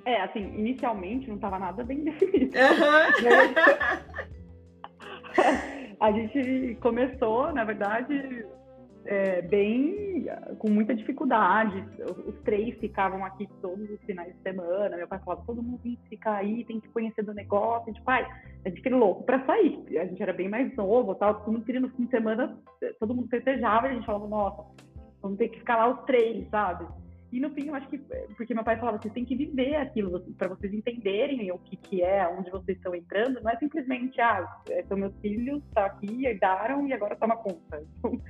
É, 0.06 0.22
assim, 0.22 0.42
inicialmente 0.56 1.28
não 1.28 1.40
tava 1.40 1.58
nada 1.58 1.84
bem 1.84 2.04
definido. 2.06 2.56
Uhum. 2.56 3.56
a 6.00 6.12
gente 6.12 6.78
começou, 6.80 7.52
na 7.54 7.64
verdade, 7.64 8.46
é, 9.08 9.42
bem 9.42 10.26
com 10.60 10.70
muita 10.70 10.94
dificuldade. 10.94 11.84
Os 12.26 12.36
três 12.42 12.78
ficavam 12.78 13.24
aqui 13.26 13.48
todos 13.62 13.90
os 13.90 14.00
finais 14.02 14.34
de 14.36 14.42
semana. 14.42 14.98
Meu 14.98 15.08
pai 15.08 15.20
falava: 15.20 15.46
todo 15.46 15.64
mundo 15.64 15.80
tem 15.82 15.96
que 15.96 16.10
ficar 16.10 16.36
aí, 16.36 16.66
tem 16.66 16.80
que 16.80 16.90
conhecer 16.90 17.24
do 17.24 17.34
negócio. 17.34 17.90
A 17.90 17.94
gente, 17.94 18.04
pai, 18.04 18.28
a 18.66 18.70
gente 18.70 18.82
queria 18.82 18.98
louco 18.98 19.24
para 19.24 19.46
sair. 19.46 19.98
A 19.98 20.06
gente 20.06 20.22
era 20.22 20.34
bem 20.34 20.50
mais 20.50 20.76
novo, 20.76 21.16
tal. 21.16 21.36
Todo 21.36 21.54
mundo 21.54 21.66
queria 21.66 21.82
no 21.82 21.90
fim 21.92 22.04
de 22.04 22.12
semana, 22.12 22.58
todo 23.00 23.16
mundo 23.16 23.30
festejava 23.30 23.88
e 23.88 23.92
a 23.92 23.94
gente 23.94 24.06
falava: 24.06 24.28
nossa, 24.28 24.66
vamos 25.22 25.38
ter 25.38 25.50
que 25.50 25.60
ficar 25.60 25.78
lá 25.78 25.88
os 25.90 26.06
três, 26.06 26.48
sabe? 26.50 26.86
E 27.32 27.42
no 27.42 27.50
fim, 27.50 27.68
eu 27.68 27.76
acho 27.76 27.90
que, 27.90 27.98
porque 28.38 28.54
meu 28.54 28.64
pai 28.64 28.78
falava, 28.78 29.00
vocês 29.00 29.14
têm 29.14 29.26
que 29.26 29.36
viver 29.36 29.76
aquilo 29.76 30.22
para 30.38 30.48
vocês 30.48 30.74
entenderem 30.74 31.52
o 31.52 31.60
que, 31.60 31.76
que 31.76 32.02
é, 32.02 32.26
onde 32.26 32.50
vocês 32.50 32.78
estão 32.78 32.96
entrando. 32.96 33.42
Não 33.42 33.52
é 33.52 33.58
simplesmente, 33.58 34.20
ah, 34.22 34.48
são 34.88 34.98
meus 34.98 35.14
filhos, 35.20 35.62
tá 35.74 35.88
aqui, 35.88 36.26
herdaram 36.26 36.88
e 36.88 36.94
agora 36.94 37.18
toma 37.18 37.36
conta. 37.36 37.84
Então, 38.00 38.22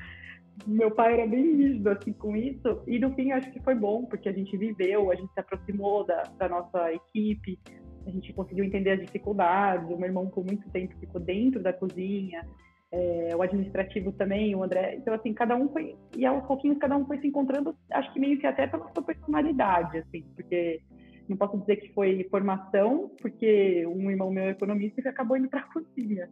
meu 0.65 0.91
pai 0.91 1.13
era 1.13 1.28
bem 1.28 1.56
rígido 1.56 1.89
assim 1.89 2.13
com 2.13 2.36
isso 2.36 2.82
e 2.88 2.98
no 3.00 3.13
fim 3.13 3.32
acho 3.32 3.52
que 3.52 3.60
foi 3.62 3.76
bom 3.76 4.06
porque 4.06 4.30
a 4.30 4.34
gente 4.34 4.58
viveu, 4.58 5.12
a 5.12 5.15
gente 5.15 5.32
se 5.34 5.39
aproximou 5.39 6.06
da, 6.06 6.24
da 6.38 6.50
nossa 6.50 6.91
equipe, 6.93 7.60
a 8.06 8.10
gente 8.10 8.34
conseguiu 8.34 8.63
entender 8.63 8.91
as 8.91 9.02
dificuldades. 9.02 9.89
O 9.89 9.98
meu 9.98 10.08
irmão 10.08 10.28
por 10.28 10.46
muito 10.46 10.70
tempo 10.70 10.98
ficou 11.00 11.22
dentro 11.22 11.62
da 11.62 11.74
cozinha, 11.74 12.46
é, 12.91 13.36
o 13.36 13.41
administrativo 13.41 14.12
também, 14.13 14.56
o 14.56 14.63
André. 14.63 14.96
Então 14.96 15.13
assim 15.13 15.34
cada 15.34 15.56
um 15.56 15.70
foi 15.70 15.96
e 16.15 16.26
aos 16.26 16.46
pouquinhos 16.46 16.78
cada 16.78 16.98
um 16.98 17.06
foi 17.06 17.20
se 17.20 17.28
encontrando, 17.28 17.76
acho 17.91 18.12
que 18.13 18.20
meio 18.20 18.39
que 18.39 18.48
até 18.48 18.65
pela 18.67 18.91
sua 18.93 19.04
personalidade, 19.04 19.98
assim, 20.00 20.24
porque 20.36 20.82
não 21.28 21.36
posso 21.36 21.58
dizer 21.58 21.78
que 21.78 21.93
foi 21.93 22.26
formação, 22.30 23.12
porque 23.22 23.86
um 23.86 24.10
irmão 24.10 24.32
meu 24.32 24.46
é 24.46 24.50
economista 24.52 25.02
que 25.02 25.08
acabou 25.08 25.38
indo 25.38 25.50
para 25.50 25.60
a 25.60 25.67
cozinha. 25.72 26.30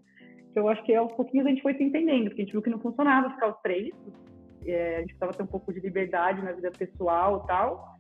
Então, 0.55 0.69
acho 0.69 0.81
que 0.85 0.95
aos 0.95 1.11
pouquinhos 1.11 1.45
a 1.45 1.49
gente 1.49 1.61
foi 1.61 1.73
se 1.73 1.83
entendendo, 1.83 2.29
porque 2.29 2.41
a 2.41 2.45
gente 2.45 2.53
viu 2.53 2.61
que 2.61 2.69
não 2.69 2.79
funcionava 2.79 3.29
ficar 3.29 3.49
os 3.49 3.61
três. 3.61 3.93
É, 4.65 4.95
a 4.95 4.99
gente 5.01 5.09
precisava 5.09 5.33
ter 5.33 5.43
um 5.43 5.47
pouco 5.47 5.73
de 5.73 5.81
liberdade 5.81 6.41
na 6.41 6.53
vida 6.53 6.71
pessoal 6.71 7.41
e 7.43 7.47
tal. 7.47 7.97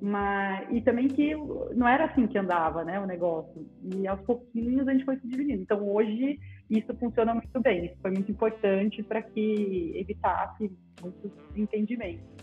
Mas, 0.00 0.66
e 0.70 0.80
também 0.80 1.06
que 1.06 1.34
não 1.74 1.86
era 1.86 2.06
assim 2.06 2.26
que 2.26 2.38
andava 2.38 2.82
né, 2.82 2.98
o 2.98 3.04
negócio. 3.04 3.68
E 3.82 4.08
aos 4.08 4.22
pouquinhos 4.22 4.88
a 4.88 4.92
gente 4.92 5.04
foi 5.04 5.18
se 5.18 5.28
dividindo. 5.28 5.60
Então, 5.60 5.86
hoje, 5.86 6.38
isso 6.70 6.96
funciona 6.96 7.34
muito 7.34 7.60
bem. 7.60 7.84
Isso 7.84 8.00
foi 8.00 8.12
muito 8.12 8.32
importante 8.32 9.02
para 9.02 9.20
que 9.20 9.92
evitasse 9.94 10.72
muitos 11.02 11.30
entendimentos. 11.54 12.37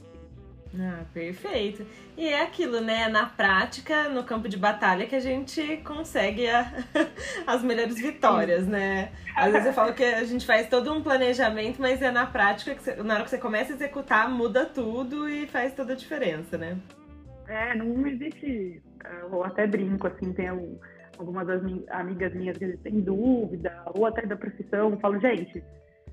Ah, 0.80 1.06
perfeito. 1.14 1.86
E 2.18 2.28
é 2.28 2.42
aquilo, 2.42 2.82
né? 2.82 3.08
Na 3.08 3.26
prática, 3.26 4.10
no 4.10 4.24
campo 4.24 4.50
de 4.50 4.58
batalha, 4.58 5.06
que 5.06 5.16
a 5.16 5.20
gente 5.20 5.78
consegue 5.78 6.48
a, 6.48 6.72
as 7.48 7.64
melhores 7.64 7.96
vitórias, 7.96 8.68
né? 8.68 9.12
Às 9.36 9.52
vezes 9.52 9.68
eu 9.68 9.74
falo 9.74 9.94
que 9.94 10.04
a 10.04 10.24
gente 10.24 10.46
faz 10.46 10.68
todo 10.68 10.92
um 10.94 11.02
planejamento, 11.02 11.82
mas 11.82 12.02
é 12.02 12.12
na 12.12 12.26
prática 12.26 12.76
que 12.76 12.84
você, 12.84 12.96
na 12.96 13.16
hora 13.16 13.24
que 13.24 13.30
você 13.30 13.38
começa 13.38 13.74
a 13.74 13.76
executar, 13.76 14.30
muda 14.30 14.66
tudo 14.66 15.30
e 15.30 15.48
faz 15.48 15.74
toda 15.74 15.94
a 15.94 15.96
diferença, 15.96 16.58
né? 16.58 16.78
É, 17.48 17.76
não 17.76 18.06
existe. 18.08 18.82
Eu 19.22 19.44
até 19.44 19.68
brinco, 19.68 20.08
assim, 20.08 20.34
tem 20.34 20.48
algumas 21.18 21.48
das 21.48 21.62
amigas 21.90 22.34
minhas 22.34 22.58
que 22.58 22.76
têm 22.78 23.00
dúvida, 23.02 23.84
ou 23.94 24.06
até 24.06 24.26
da 24.26 24.36
profissão, 24.36 24.92
eu 24.92 25.00
falo, 25.00 25.20
gente, 25.20 25.64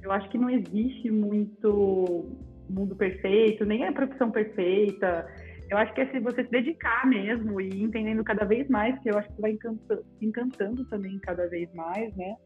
eu 0.02 0.12
acho 0.12 0.28
que 0.28 0.38
não 0.38 0.50
existe 0.50 1.10
muito 1.10 2.26
mundo 2.72 2.96
perfeito, 2.96 3.64
nem 3.64 3.86
a 3.86 3.92
profissão 3.92 4.30
perfeita. 4.30 5.26
Eu 5.70 5.78
acho 5.78 5.94
que 5.94 6.02
é 6.02 6.06
se 6.06 6.20
você 6.20 6.44
se 6.44 6.50
dedicar 6.50 7.06
mesmo 7.06 7.60
e 7.60 7.82
entendendo 7.82 8.22
cada 8.24 8.44
vez 8.44 8.68
mais, 8.68 8.98
que 9.00 9.10
eu 9.10 9.18
acho 9.18 9.32
que 9.34 9.40
vai 9.40 9.52
encantando, 9.52 10.04
encantando 10.20 10.84
também 10.86 11.18
cada 11.20 11.48
vez 11.48 11.72
mais, 11.74 12.14
né? 12.16 12.36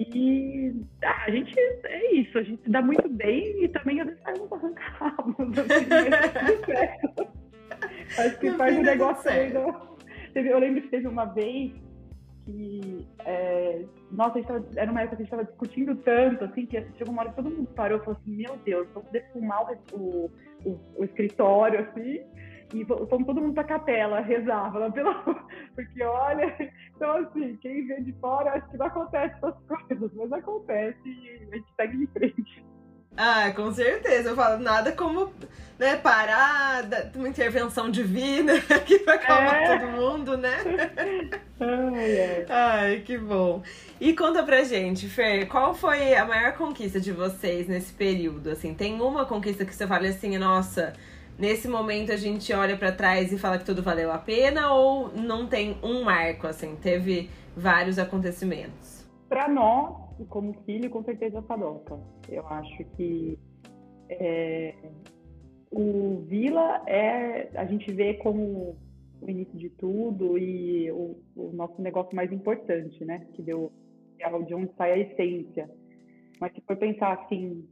E 0.00 0.72
ah, 1.02 1.24
a 1.26 1.30
gente 1.30 1.52
é 1.58 2.14
isso, 2.14 2.38
a 2.38 2.42
gente 2.42 2.62
se 2.62 2.70
dá 2.70 2.80
muito 2.80 3.08
bem 3.08 3.64
e 3.64 3.68
também 3.68 4.00
às 4.00 4.06
vezes 4.06 4.22
faz 4.22 4.40
uns 4.40 4.52
arrancados, 4.52 5.58
assim, 5.58 5.88
Acho 8.18 8.38
que 8.38 8.50
faz 8.52 8.78
um 8.78 8.82
negócio. 8.82 9.30
Eu 10.34 10.58
lembro 10.58 10.82
que 10.82 10.88
teve 10.88 11.08
uma 11.08 11.24
vez 11.26 11.72
que, 12.44 13.06
é, 13.26 13.84
nossa, 14.10 14.42
tava, 14.42 14.64
era 14.76 14.90
uma 14.90 15.02
época 15.02 15.16
que 15.16 15.22
a 15.22 15.24
gente 15.24 15.34
estava 15.34 15.44
discutindo 15.44 15.94
tanto, 15.96 16.44
assim, 16.44 16.66
que 16.66 16.80
chegou 16.96 17.12
uma 17.12 17.22
hora 17.22 17.30
que 17.30 17.36
todo 17.36 17.50
mundo 17.50 17.68
parou 17.74 17.98
e 17.98 18.04
falou 18.04 18.18
assim, 18.20 18.36
meu 18.36 18.56
Deus, 18.64 18.88
vou 18.94 19.04
defumar 19.12 19.66
o, 19.92 20.30
o, 20.64 20.80
o, 20.96 21.04
escritório, 21.04 21.80
assim, 21.80 22.20
e 22.74 22.84
fomos 22.84 23.26
todo 23.26 23.40
mundo 23.40 23.54
pra 23.54 23.64
capela, 23.64 24.20
rezava 24.20 24.78
lá 24.78 24.90
pela... 24.90 25.14
Porque, 25.74 26.02
olha, 26.02 26.56
então, 26.94 27.16
assim, 27.18 27.56
quem 27.56 27.86
vê 27.86 28.00
de 28.00 28.12
fora, 28.14 28.52
acho 28.52 28.70
que 28.70 28.76
não 28.76 28.86
acontece 28.86 29.34
essas 29.36 29.54
coisas, 29.66 30.12
mas 30.14 30.32
acontece 30.32 31.08
e 31.08 31.48
a 31.52 31.56
gente 31.56 31.74
segue 31.76 32.02
em 32.02 32.06
frente. 32.08 32.66
Ah, 33.20 33.50
com 33.50 33.72
certeza. 33.72 34.28
Eu 34.28 34.36
falo, 34.36 34.62
nada 34.62 34.92
como 34.92 35.32
né, 35.76 35.96
parar, 35.96 36.84
uma 37.16 37.28
intervenção 37.28 37.90
divina 37.90 38.60
que 38.86 38.98
vai 38.98 39.16
acalmar 39.16 39.56
é. 39.56 39.78
todo 39.78 39.90
mundo, 39.90 40.36
né? 40.36 40.56
Ai, 41.60 42.46
Ai, 42.48 43.02
que 43.04 43.18
bom. 43.18 43.60
E 44.00 44.12
conta 44.12 44.44
pra 44.44 44.62
gente, 44.62 45.08
Fer, 45.08 45.46
qual 45.48 45.74
foi 45.74 46.14
a 46.14 46.24
maior 46.24 46.52
conquista 46.52 47.00
de 47.00 47.10
vocês 47.10 47.66
nesse 47.66 47.92
período? 47.92 48.50
Assim, 48.50 48.72
tem 48.72 49.00
uma 49.00 49.24
conquista 49.24 49.64
que 49.64 49.74
você 49.74 49.84
fala 49.84 50.06
assim, 50.06 50.38
nossa, 50.38 50.92
nesse 51.36 51.66
momento 51.66 52.12
a 52.12 52.16
gente 52.16 52.52
olha 52.52 52.76
para 52.76 52.92
trás 52.92 53.32
e 53.32 53.38
fala 53.38 53.58
que 53.58 53.64
tudo 53.64 53.82
valeu 53.82 54.12
a 54.12 54.18
pena 54.18 54.72
ou 54.72 55.12
não 55.12 55.48
tem 55.48 55.76
um 55.82 56.04
marco, 56.04 56.46
assim, 56.46 56.76
teve 56.76 57.28
vários 57.56 57.98
acontecimentos? 57.98 59.04
Para 59.28 59.48
nós, 59.48 60.07
como 60.26 60.52
filho, 60.64 60.90
com 60.90 61.02
certeza 61.04 61.42
Padoca. 61.42 61.98
Eu 62.28 62.46
acho 62.48 62.84
que 62.96 63.38
é, 64.10 64.74
o 65.70 66.24
Vila 66.26 66.82
é 66.86 67.50
a 67.54 67.64
gente 67.66 67.92
vê 67.92 68.14
como 68.14 68.76
o 69.20 69.28
início 69.28 69.58
de 69.58 69.70
tudo 69.70 70.38
e 70.38 70.90
o, 70.92 71.20
o 71.36 71.52
nosso 71.52 71.80
negócio 71.82 72.14
mais 72.14 72.32
importante, 72.32 73.04
né? 73.04 73.26
Que 73.34 73.42
deu 73.42 73.72
é 74.20 74.42
de 74.42 74.54
onde 74.54 74.72
sai 74.76 74.92
a 74.92 74.98
essência. 74.98 75.70
Mas 76.40 76.52
se 76.52 76.60
for 76.62 76.76
pensar 76.76 77.12
assim, 77.12 77.68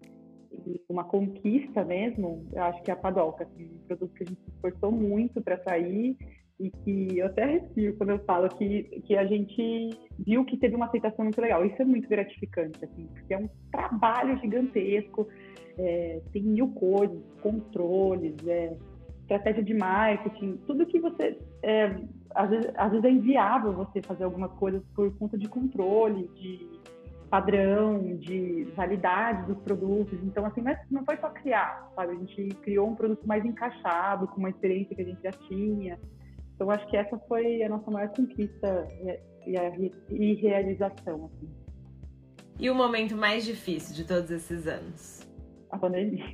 uma 0.89 1.05
conquista 1.05 1.85
mesmo, 1.85 2.47
eu 2.53 2.63
acho 2.63 2.83
que 2.83 2.91
é 2.91 2.95
a 2.95 2.97
Padoca, 2.97 3.45
assim, 3.45 3.65
um 3.65 3.87
produto 3.87 4.15
que 4.15 4.25
a 4.25 4.27
gente 4.27 4.41
se 4.43 4.51
esforçou 4.51 4.93
muito 4.93 5.41
para 5.43 5.63
sair 5.63 6.17
e 6.59 6.71
que 6.71 7.19
eu 7.19 7.27
até 7.27 7.45
arrepio 7.45 7.97
quando 7.97 8.11
eu 8.11 8.19
falo 8.21 8.49
que, 8.49 8.85
que 9.07 9.17
a 9.17 9.27
gente 9.27 9.91
viu 10.19 10.45
que 10.45 10.57
teve 10.57 10.75
uma 10.75 10.87
aceitação 10.87 11.25
muito 11.25 11.41
legal. 11.41 11.65
Isso 11.65 11.81
é 11.81 11.85
muito 11.85 12.09
gratificante, 12.09 12.83
assim, 12.85 13.07
porque 13.07 13.35
é 13.35 13.39
um 13.39 13.49
trabalho 13.71 14.39
gigantesco, 14.39 15.29
é, 15.79 16.21
tem 16.33 16.43
mil 16.43 16.69
coisas, 16.69 17.23
controles, 17.43 18.35
é, 18.47 18.75
estratégia 19.23 19.63
de 19.63 19.75
marketing, 19.75 20.57
tudo 20.67 20.87
que 20.87 20.99
você. 20.99 21.39
É, 21.63 21.97
às, 22.35 22.49
vezes, 22.49 22.73
às 22.77 22.91
vezes 22.91 23.05
é 23.05 23.11
inviável 23.11 23.73
você 23.73 24.01
fazer 24.03 24.25
algumas 24.25 24.53
coisas 24.53 24.83
por 24.95 25.15
conta 25.19 25.37
de 25.37 25.49
controle, 25.49 26.29
de 26.35 26.77
padrão, 27.29 28.17
de 28.17 28.65
validade 28.77 29.47
dos 29.47 29.59
produtos. 29.63 30.19
Então, 30.23 30.47
assim, 30.47 30.63
não 30.91 31.05
foi 31.05 31.17
só 31.19 31.29
criar, 31.31 31.91
sabe? 31.95 32.13
A 32.13 32.17
gente 32.17 32.49
criou 32.63 32.89
um 32.89 32.95
produto 32.95 33.27
mais 33.27 33.45
encaixado, 33.45 34.29
com 34.29 34.39
uma 34.39 34.51
experiência 34.51 34.95
que 34.95 35.03
a 35.03 35.05
gente 35.05 35.23
já 35.23 35.33
tinha. 35.33 35.99
Então, 36.57 36.71
acho 36.71 36.87
que 36.89 36.97
essa 36.97 37.19
foi 37.29 37.63
a 37.63 37.69
nossa 37.69 37.91
maior 37.91 38.09
conquista 38.09 38.89
e, 39.47 39.57
a, 39.57 39.73
e 40.11 40.35
realização. 40.35 41.27
Assim. 41.27 41.49
E 42.59 42.71
o 42.71 42.75
momento 42.75 43.15
mais 43.15 43.45
difícil 43.45 43.95
de 43.95 44.05
todos 44.05 44.31
esses 44.31 44.67
anos? 44.67 45.21
A 45.71 45.79
pandemia. 45.79 46.25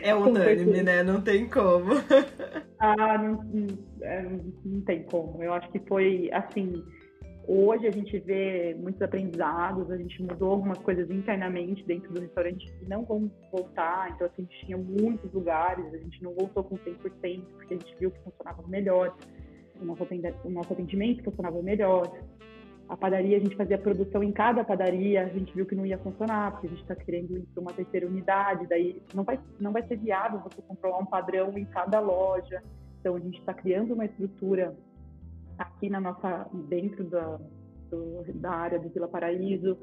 é 0.00 0.14
unânime, 0.14 0.82
né? 0.82 1.02
Não 1.02 1.20
tem 1.20 1.48
como. 1.48 1.94
ah, 2.78 3.18
não, 3.18 3.42
não, 3.42 3.78
é, 4.02 4.22
não 4.64 4.80
tem 4.82 5.02
como. 5.02 5.42
Eu 5.42 5.52
acho 5.52 5.68
que 5.70 5.80
foi, 5.80 6.30
assim, 6.32 6.84
Hoje 7.50 7.86
a 7.86 7.90
gente 7.90 8.18
vê 8.18 8.76
muitos 8.78 9.00
aprendizados, 9.00 9.90
a 9.90 9.96
gente 9.96 10.22
mudou 10.22 10.50
algumas 10.50 10.76
coisas 10.80 11.10
internamente 11.10 11.82
dentro 11.86 12.12
do 12.12 12.20
restaurante 12.20 12.70
que 12.70 12.86
não 12.86 13.06
vão 13.06 13.30
voltar. 13.50 14.10
Então, 14.10 14.26
assim, 14.26 14.42
a 14.42 14.52
gente 14.52 14.66
tinha 14.66 14.76
muitos 14.76 15.32
lugares, 15.32 15.86
a 15.94 15.96
gente 15.96 16.22
não 16.22 16.34
voltou 16.34 16.62
com 16.62 16.76
100%, 16.76 16.98
porque 17.56 17.72
a 17.72 17.78
gente 17.78 17.96
viu 17.98 18.10
que 18.10 18.20
funcionava 18.20 18.62
melhor, 18.68 19.16
o 19.80 19.84
nosso, 20.50 20.72
atendimento 20.74 21.24
funcionava 21.24 21.62
melhor. 21.62 22.12
A 22.86 22.94
padaria, 22.98 23.38
a 23.38 23.40
gente 23.40 23.56
fazia 23.56 23.78
produção 23.78 24.22
em 24.22 24.30
cada 24.30 24.62
padaria, 24.62 25.22
a 25.22 25.28
gente 25.28 25.54
viu 25.54 25.64
que 25.64 25.74
não 25.74 25.86
ia 25.86 25.96
funcionar, 25.96 26.52
porque 26.52 26.66
a 26.66 26.70
gente 26.70 26.82
está 26.82 26.96
querendo 26.96 27.34
ir 27.38 27.46
para 27.54 27.62
uma 27.62 27.72
terceira 27.72 28.06
unidade, 28.06 28.66
daí 28.68 29.00
não 29.14 29.24
vai, 29.24 29.40
não 29.58 29.72
vai 29.72 29.82
ser 29.86 29.96
viável 29.96 30.40
você 30.40 30.60
controlar 30.60 30.98
um 30.98 31.06
padrão 31.06 31.56
em 31.56 31.64
cada 31.64 31.98
loja. 31.98 32.62
Então, 33.00 33.16
a 33.16 33.20
gente 33.20 33.38
está 33.38 33.54
criando 33.54 33.94
uma 33.94 34.04
estrutura 34.04 34.76
aqui 35.58 35.90
na 35.90 36.00
nossa 36.00 36.48
dentro 36.68 37.04
da, 37.04 37.38
do, 37.90 38.24
da 38.34 38.50
área 38.50 38.78
do 38.78 38.88
Vila 38.88 39.08
Paraíso. 39.08 39.76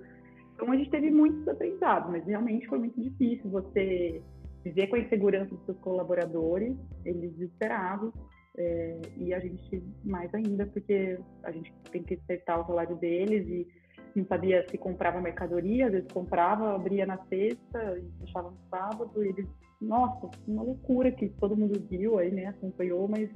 Então 0.54 0.72
a 0.72 0.76
gente 0.76 0.90
teve 0.90 1.12
muitos 1.12 1.48
aprendizados, 1.48 2.10
mas 2.10 2.26
realmente 2.26 2.68
foi 2.68 2.80
muito 2.80 3.00
difícil 3.00 3.50
você 3.50 4.22
viver 4.64 4.88
com 4.88 4.96
a 4.96 5.00
insegurança 5.00 5.54
dos 5.54 5.66
seus 5.66 5.78
colaboradores, 5.80 6.76
eles 7.04 7.32
desesperados, 7.34 8.12
é, 8.58 9.02
e 9.18 9.34
a 9.34 9.40
gente 9.40 9.84
mais 10.04 10.34
ainda, 10.34 10.66
porque 10.68 11.20
a 11.44 11.52
gente 11.52 11.74
tem 11.92 12.02
que 12.02 12.16
acertar 12.16 12.62
o 12.62 12.66
salário 12.66 12.96
deles 12.96 13.46
e 13.48 13.68
não 14.16 14.26
sabia 14.28 14.66
se 14.70 14.78
comprava 14.78 15.20
mercadoria, 15.20 15.88
às 15.88 15.92
vezes 15.92 16.12
comprava, 16.12 16.74
abria 16.74 17.06
na 17.06 17.18
sexta 17.26 18.00
e 18.00 18.20
fechava 18.20 18.50
no 18.50 18.58
sábado. 18.70 19.24
E 19.24 19.28
eles, 19.28 19.48
nossa, 19.82 20.30
uma 20.48 20.64
loucura 20.64 21.12
que 21.12 21.28
todo 21.30 21.58
mundo 21.58 21.80
viu 21.90 22.18
aí, 22.18 22.32
né? 22.32 22.48
Acompanhou, 22.48 23.10
mas 23.10 23.30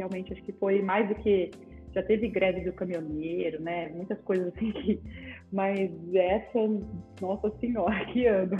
realmente 0.00 0.32
acho 0.32 0.42
que 0.42 0.52
foi 0.52 0.82
mais 0.82 1.08
do 1.08 1.14
que 1.14 1.50
já 1.94 2.02
teve 2.02 2.28
greve 2.28 2.60
do 2.60 2.72
caminhoneiro, 2.72 3.60
né? 3.60 3.88
Muitas 3.88 4.20
coisas 4.20 4.48
assim 4.48 4.72
que. 4.72 5.00
Mas 5.52 5.90
essa, 6.14 6.58
nossa 7.20 7.50
senhora, 7.58 8.04
que 8.12 8.26
ano. 8.26 8.56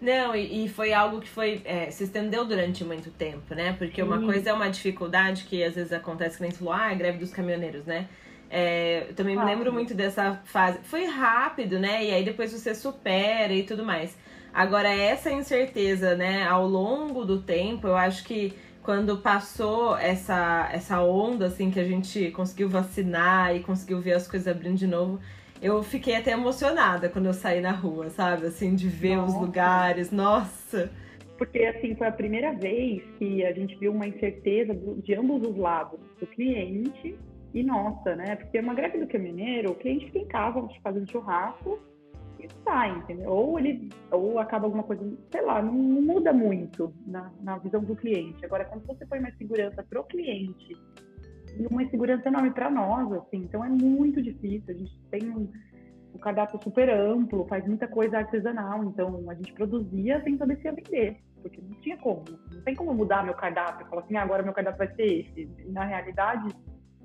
Não, 0.00 0.36
e, 0.36 0.64
e, 0.64 0.68
foi 0.68 0.92
algo 0.92 1.20
que 1.20 1.28
foi 1.28 1.62
é, 1.64 1.90
se 1.90 2.04
estendeu 2.04 2.44
durante 2.44 2.84
muito 2.84 3.10
tempo, 3.10 3.54
né? 3.54 3.74
Porque 3.78 4.02
Sim. 4.02 4.06
uma 4.06 4.22
coisa 4.22 4.50
é 4.50 4.52
uma 4.52 4.68
dificuldade 4.68 5.44
que 5.44 5.64
às 5.64 5.74
vezes 5.74 5.92
acontece, 5.92 6.36
que 6.36 6.42
nem 6.42 6.52
falou, 6.52 6.74
ah, 6.74 6.92
greve 6.94 7.18
dos 7.18 7.32
caminhoneiros, 7.32 7.86
né? 7.86 8.06
É, 8.48 9.06
eu 9.08 9.14
também 9.14 9.36
me 9.36 9.44
lembro 9.44 9.72
muito 9.72 9.94
dessa 9.94 10.34
fase. 10.44 10.78
Foi 10.84 11.06
rápido, 11.06 11.78
né? 11.78 12.04
E 12.04 12.12
aí 12.12 12.24
depois 12.24 12.52
você 12.52 12.74
supera 12.74 13.52
e 13.52 13.64
tudo 13.64 13.84
mais. 13.84 14.16
Agora, 14.52 14.88
essa 14.88 15.30
incerteza, 15.30 16.14
né, 16.14 16.44
ao 16.44 16.66
longo 16.66 17.24
do 17.26 17.42
tempo, 17.42 17.86
eu 17.86 17.96
acho 17.96 18.24
que 18.24 18.54
quando 18.86 19.18
passou 19.18 19.98
essa, 19.98 20.70
essa 20.72 21.02
onda, 21.02 21.46
assim, 21.46 21.72
que 21.72 21.80
a 21.80 21.84
gente 21.84 22.30
conseguiu 22.30 22.68
vacinar 22.68 23.54
e 23.56 23.58
conseguiu 23.58 24.00
ver 24.00 24.12
as 24.12 24.28
coisas 24.28 24.46
abrindo 24.46 24.76
de 24.76 24.86
novo, 24.86 25.18
eu 25.60 25.82
fiquei 25.82 26.14
até 26.14 26.30
emocionada 26.30 27.08
quando 27.08 27.26
eu 27.26 27.34
saí 27.34 27.60
na 27.60 27.72
rua, 27.72 28.08
sabe? 28.10 28.46
Assim, 28.46 28.76
de 28.76 28.88
ver 28.88 29.16
nossa. 29.16 29.34
os 29.34 29.40
lugares, 29.40 30.12
nossa. 30.12 30.92
Porque, 31.36 31.64
assim, 31.64 31.96
foi 31.96 32.06
a 32.06 32.12
primeira 32.12 32.54
vez 32.54 33.02
que 33.18 33.44
a 33.44 33.52
gente 33.52 33.74
viu 33.74 33.90
uma 33.90 34.06
incerteza 34.06 34.72
de 35.02 35.14
ambos 35.16 35.42
os 35.42 35.56
lados, 35.56 35.98
do 36.20 36.26
cliente 36.28 37.16
e 37.52 37.64
nossa, 37.64 38.14
né? 38.14 38.36
Porque 38.36 38.60
uma 38.60 38.72
greve 38.72 38.98
do 38.98 39.08
caminhoneiro, 39.08 39.72
o 39.72 39.74
cliente 39.74 40.06
fica 40.06 40.18
em 40.20 40.28
casa 40.28 40.64
fazendo 40.80 41.10
churrasco 41.10 41.80
e 42.38 42.48
sai, 42.64 42.90
entendeu? 42.98 43.30
Ou 43.30 43.58
ele 43.58 43.88
ou 44.10 44.38
acaba 44.38 44.66
alguma 44.66 44.82
coisa, 44.82 45.02
sei 45.30 45.42
lá, 45.42 45.62
não, 45.62 45.72
não 45.72 46.02
muda 46.02 46.32
muito 46.32 46.92
na, 47.06 47.30
na 47.40 47.58
visão 47.58 47.82
do 47.82 47.96
cliente. 47.96 48.44
Agora, 48.44 48.64
quando 48.64 48.86
você 48.86 49.06
põe 49.06 49.20
mais 49.20 49.36
segurança 49.36 49.82
para 49.82 50.00
o 50.00 50.04
cliente 50.04 50.76
e 51.58 51.66
uma 51.66 51.88
segurança 51.88 52.28
enorme 52.28 52.50
para 52.50 52.70
nós, 52.70 53.10
assim, 53.12 53.38
então 53.38 53.64
é 53.64 53.68
muito 53.68 54.22
difícil. 54.22 54.74
A 54.74 54.78
gente 54.78 55.00
tem 55.10 55.30
um, 55.30 55.50
um 56.14 56.18
cardápio 56.18 56.60
super 56.62 56.90
amplo, 56.90 57.46
faz 57.46 57.66
muita 57.66 57.88
coisa 57.88 58.18
artesanal, 58.18 58.84
então 58.84 59.24
a 59.28 59.34
gente 59.34 59.52
produzia 59.52 60.22
sem 60.22 60.36
saber 60.36 60.56
se 60.56 60.64
ia 60.66 60.72
vender, 60.72 61.16
porque 61.42 61.60
não 61.60 61.80
tinha 61.80 61.96
como, 61.96 62.24
não 62.52 62.60
tem 62.62 62.74
como 62.74 62.92
mudar 62.92 63.24
meu 63.24 63.34
cardápio, 63.34 63.86
falar 63.86 64.02
assim, 64.02 64.16
ah, 64.16 64.22
agora 64.22 64.42
meu 64.42 64.52
cardápio 64.52 64.78
vai 64.78 64.94
ser 64.94 65.20
esse. 65.20 65.48
Na 65.68 65.84
realidade, 65.84 66.54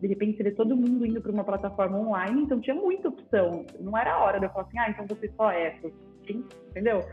de 0.02 0.08
repente 0.08 0.38
você 0.38 0.44
vê 0.44 0.52
todo 0.52 0.76
mundo 0.76 1.06
indo 1.06 1.22
para 1.22 1.32
uma 1.32 1.44
plataforma 1.44 2.00
online, 2.00 2.42
então 2.42 2.60
tinha 2.60 2.76
muita 2.76 3.10
opção. 3.10 3.64
Não 3.80 3.96
era 3.96 4.14
a 4.14 4.24
hora 4.24 4.40
de 4.40 4.46
eu 4.48 4.50
falar 4.50 4.66
assim, 4.66 4.80
ah, 4.80 4.90
então 4.90 5.06
você 5.08 5.32
só 5.38 5.52
essa, 5.52 5.92
entendeu? 6.70 7.06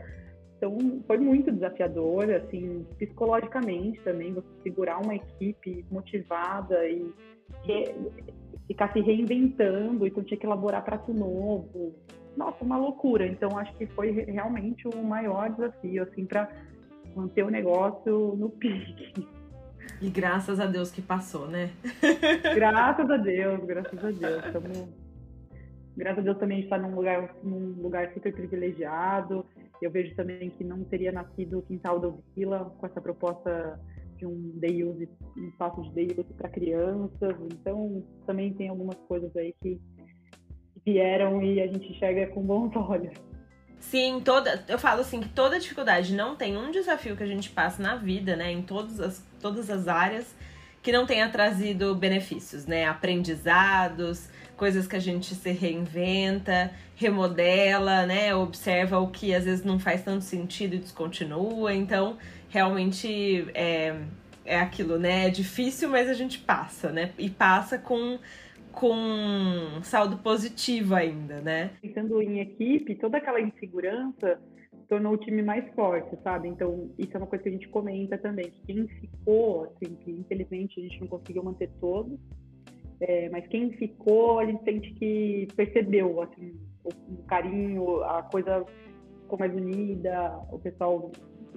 Então 0.57 0.75
foi 1.05 1.17
muito 1.19 1.51
desafiador, 1.51 2.29
assim, 2.31 2.85
psicologicamente 2.97 4.01
também, 4.01 4.33
você 4.33 4.47
segurar 4.63 4.99
uma 5.01 5.15
equipe 5.15 5.85
motivada 5.91 6.83
e 6.87 7.13
re... 7.63 7.95
ficar 8.67 8.91
se 8.91 8.99
reinventando, 8.99 10.07
então 10.07 10.23
tinha 10.23 10.37
que 10.37 10.45
elaborar 10.45 10.83
prato 10.83 11.13
novo. 11.13 11.93
Nossa, 12.35 12.63
uma 12.63 12.77
loucura. 12.77 13.27
Então 13.27 13.57
acho 13.57 13.73
que 13.77 13.85
foi 13.87 14.11
realmente 14.11 14.87
o 14.87 15.03
maior 15.03 15.49
desafio, 15.51 16.03
assim, 16.03 16.25
para 16.25 16.49
manter 17.15 17.43
o 17.43 17.49
negócio 17.49 18.35
no 18.35 18.49
pique. 18.49 19.38
E 20.01 20.09
graças 20.09 20.59
a 20.59 20.65
Deus 20.65 20.91
que 20.91 21.01
passou, 21.01 21.47
né? 21.47 21.71
graças 22.55 23.09
a 23.09 23.17
Deus, 23.17 23.63
graças 23.65 23.99
a 23.99 24.11
Deus. 24.11 24.89
Graças 25.97 26.19
a 26.19 26.21
Deus 26.21 26.37
também 26.37 26.61
está 26.61 26.77
num 26.77 26.95
lugar, 26.95 27.35
num 27.43 27.81
lugar 27.81 28.13
super 28.13 28.33
privilegiado. 28.33 29.45
Eu 29.81 29.91
vejo 29.91 30.15
também 30.15 30.49
que 30.49 30.63
não 30.63 30.83
teria 30.85 31.11
nascido 31.11 31.59
o 31.59 31.61
Quintal 31.61 31.99
do 31.99 32.23
Vila 32.35 32.73
com 32.77 32.85
essa 32.85 33.01
proposta 33.01 33.79
de 34.15 34.25
um 34.25 34.51
day 34.55 34.83
use, 34.83 35.09
um 35.37 35.47
espaço 35.47 35.81
de 35.81 35.91
day 35.91 36.07
use 36.17 36.33
para 36.33 36.49
crianças. 36.49 37.35
Então, 37.51 38.01
também 38.25 38.53
tem 38.53 38.69
algumas 38.69 38.95
coisas 39.07 39.35
aí 39.35 39.53
que 39.61 39.81
vieram 40.85 41.41
e 41.41 41.61
a 41.61 41.67
gente 41.67 41.91
enxerga 41.91 42.27
com 42.27 42.41
bons 42.41 42.73
olhos. 42.75 43.13
Sim, 43.79 44.21
toda. 44.23 44.63
Eu 44.67 44.77
falo 44.77 45.01
assim 45.01 45.21
que 45.21 45.29
toda 45.29 45.59
dificuldade 45.59 46.13
não 46.13 46.35
tem 46.35 46.57
um 46.57 46.71
desafio 46.71 47.15
que 47.15 47.23
a 47.23 47.27
gente 47.27 47.49
passa 47.49 47.81
na 47.81 47.95
vida, 47.95 48.35
né? 48.35 48.51
Em 48.51 48.61
todas 48.61 48.99
as, 48.99 49.23
todas 49.39 49.69
as 49.69 49.87
áreas 49.87 50.35
que 50.81 50.91
não 50.91 51.05
tenha 51.05 51.29
trazido 51.29 51.95
benefícios, 51.95 52.65
né? 52.65 52.85
Aprendizados, 52.85 54.29
coisas 54.55 54.87
que 54.87 54.95
a 54.95 54.99
gente 54.99 55.33
se 55.33 55.51
reinventa, 55.51 56.71
remodela, 56.95 58.05
né? 58.05 58.35
Observa 58.35 58.99
o 58.99 59.09
que 59.09 59.33
às 59.33 59.45
vezes 59.45 59.63
não 59.63 59.79
faz 59.79 60.03
tanto 60.03 60.23
sentido 60.23 60.75
e 60.75 60.79
descontinua. 60.79 61.73
Então, 61.73 62.17
realmente 62.49 63.47
é, 63.53 63.95
é 64.45 64.59
aquilo, 64.59 64.99
né? 64.99 65.27
É 65.27 65.29
difícil, 65.29 65.89
mas 65.89 66.09
a 66.09 66.13
gente 66.13 66.39
passa, 66.39 66.91
né? 66.91 67.11
E 67.17 67.29
passa 67.29 67.77
com 67.77 68.19
com 68.71 69.81
saldo 69.83 70.17
positivo 70.17 70.95
ainda, 70.95 71.41
né? 71.41 71.71
Pensando 71.81 72.21
em 72.21 72.39
equipe, 72.39 72.95
toda 72.95 73.17
aquela 73.17 73.41
insegurança 73.41 74.39
tornou 74.87 75.13
o 75.13 75.17
time 75.17 75.43
mais 75.43 75.67
forte, 75.75 76.17
sabe? 76.23 76.47
Então, 76.47 76.89
isso 76.97 77.15
é 77.15 77.17
uma 77.17 77.27
coisa 77.27 77.43
que 77.43 77.49
a 77.49 77.51
gente 77.51 77.69
comenta 77.69 78.17
também, 78.17 78.49
que 78.49 78.61
quem 78.65 78.87
ficou, 78.87 79.65
assim, 79.65 79.95
que 79.95 80.11
infelizmente 80.11 80.79
a 80.79 80.83
gente 80.83 80.99
não 81.01 81.07
conseguiu 81.07 81.43
manter 81.43 81.69
todos, 81.79 82.19
é, 82.99 83.29
mas 83.29 83.47
quem 83.47 83.71
ficou, 83.73 84.39
a 84.39 84.45
gente 84.45 84.63
sente 84.63 84.93
que 84.95 85.47
percebeu, 85.55 86.21
assim, 86.21 86.59
o, 86.83 86.89
o 86.89 87.23
carinho, 87.27 88.03
a 88.03 88.23
coisa 88.23 88.65
ficou 89.21 89.37
mais 89.37 89.53
unida, 89.53 90.39
o 90.51 90.57
pessoal 90.57 91.11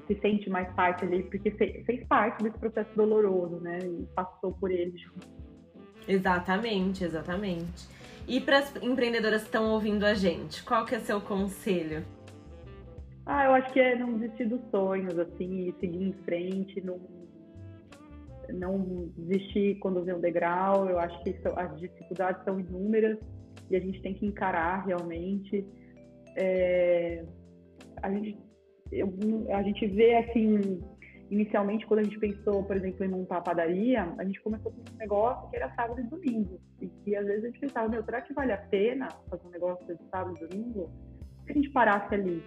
se 0.06 0.14
sente 0.20 0.48
mais 0.50 0.70
parte 0.74 1.04
ali, 1.04 1.22
porque 1.24 1.50
fez, 1.52 2.06
parte 2.06 2.42
desse 2.42 2.58
processo 2.58 2.90
doloroso, 2.94 3.60
né? 3.60 3.78
E 3.82 4.06
passou 4.14 4.52
por 4.52 4.70
ele 4.70 4.92
Exatamente, 6.06 7.04
exatamente. 7.04 7.86
E 8.26 8.40
para 8.40 8.58
as 8.58 8.76
empreendedoras 8.76 9.42
que 9.42 9.48
estão 9.48 9.72
ouvindo 9.72 10.04
a 10.04 10.14
gente, 10.14 10.62
qual 10.62 10.86
que 10.86 10.94
é 10.94 11.00
seu 11.00 11.20
conselho? 11.20 12.04
Ah, 13.26 13.46
eu 13.46 13.54
acho 13.54 13.72
que 13.72 13.80
é 13.80 13.96
não 13.96 14.18
desistir 14.18 14.46
dos 14.46 14.60
sonhos, 14.70 15.18
assim, 15.18 15.68
e 15.68 15.74
seguir 15.80 16.02
em 16.02 16.12
frente, 16.24 16.80
não, 16.80 17.00
não 18.52 19.10
desistir 19.16 19.76
quando 19.76 20.02
vê 20.02 20.12
um 20.12 20.20
degrau. 20.20 20.88
Eu 20.88 20.98
acho 20.98 21.22
que 21.22 21.36
as 21.56 21.80
dificuldades 21.80 22.42
são 22.44 22.58
inúmeras 22.58 23.18
e 23.70 23.76
a 23.76 23.80
gente 23.80 24.00
tem 24.02 24.14
que 24.14 24.26
encarar 24.26 24.84
realmente. 24.86 25.64
É, 26.36 27.24
a, 28.02 28.10
gente, 28.10 28.38
eu, 28.90 29.12
a 29.50 29.62
gente 29.62 29.86
vê, 29.86 30.16
assim, 30.16 30.82
inicialmente, 31.32 31.86
quando 31.86 32.00
a 32.00 32.02
gente 32.02 32.18
pensou, 32.18 32.62
por 32.62 32.76
exemplo, 32.76 33.04
em 33.06 33.08
montar 33.08 33.38
a 33.38 33.40
padaria, 33.40 34.06
a 34.18 34.24
gente 34.24 34.40
começou 34.42 34.70
com 34.70 34.80
um 34.80 34.98
negócio 34.98 35.48
que 35.48 35.56
era 35.56 35.74
sábado 35.74 35.98
e 35.98 36.04
domingo. 36.04 36.60
E 36.78 36.88
que 36.88 37.16
às 37.16 37.24
vezes 37.24 37.44
a 37.44 37.46
gente 37.46 37.60
pensava, 37.60 37.88
meu, 37.88 38.04
será 38.04 38.20
que 38.20 38.34
vale 38.34 38.52
a 38.52 38.58
pena 38.58 39.08
fazer 39.30 39.46
um 39.46 39.50
negócio 39.50 39.86
de 39.86 40.04
sábado 40.10 40.36
e 40.36 40.46
domingo? 40.46 40.90
Se 41.46 41.52
a 41.52 41.54
gente 41.54 41.70
parasse 41.70 42.14
ali. 42.14 42.42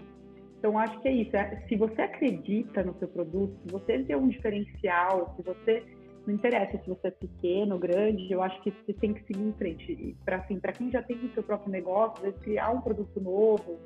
Então, 0.60 0.78
acho 0.78 1.00
que 1.02 1.08
é 1.08 1.12
isso. 1.14 1.36
É, 1.36 1.66
se 1.68 1.76
você 1.76 2.00
acredita 2.00 2.84
no 2.84 2.94
seu 3.00 3.08
produto, 3.08 3.58
se 3.66 3.72
você 3.72 4.04
tem 4.04 4.16
um 4.16 4.28
diferencial, 4.28 5.34
se 5.36 5.42
você. 5.42 5.84
Não 6.28 6.34
interessa 6.34 6.80
se 6.80 6.90
você 6.90 7.08
é 7.10 7.12
pequeno, 7.12 7.78
grande, 7.78 8.32
eu 8.32 8.42
acho 8.42 8.60
que 8.64 8.72
você 8.72 8.94
tem 8.94 9.14
que 9.14 9.24
seguir 9.26 9.44
em 9.44 9.54
frente. 9.54 10.18
Para 10.26 10.38
assim, 10.38 10.60
quem 10.76 10.90
já 10.90 11.04
tem 11.04 11.18
o 11.18 11.32
seu 11.36 11.44
próprio 11.44 11.72
negócio, 11.72 12.34
criar 12.42 12.72
um 12.72 12.82
produto 12.82 13.22
novo, 13.22 13.80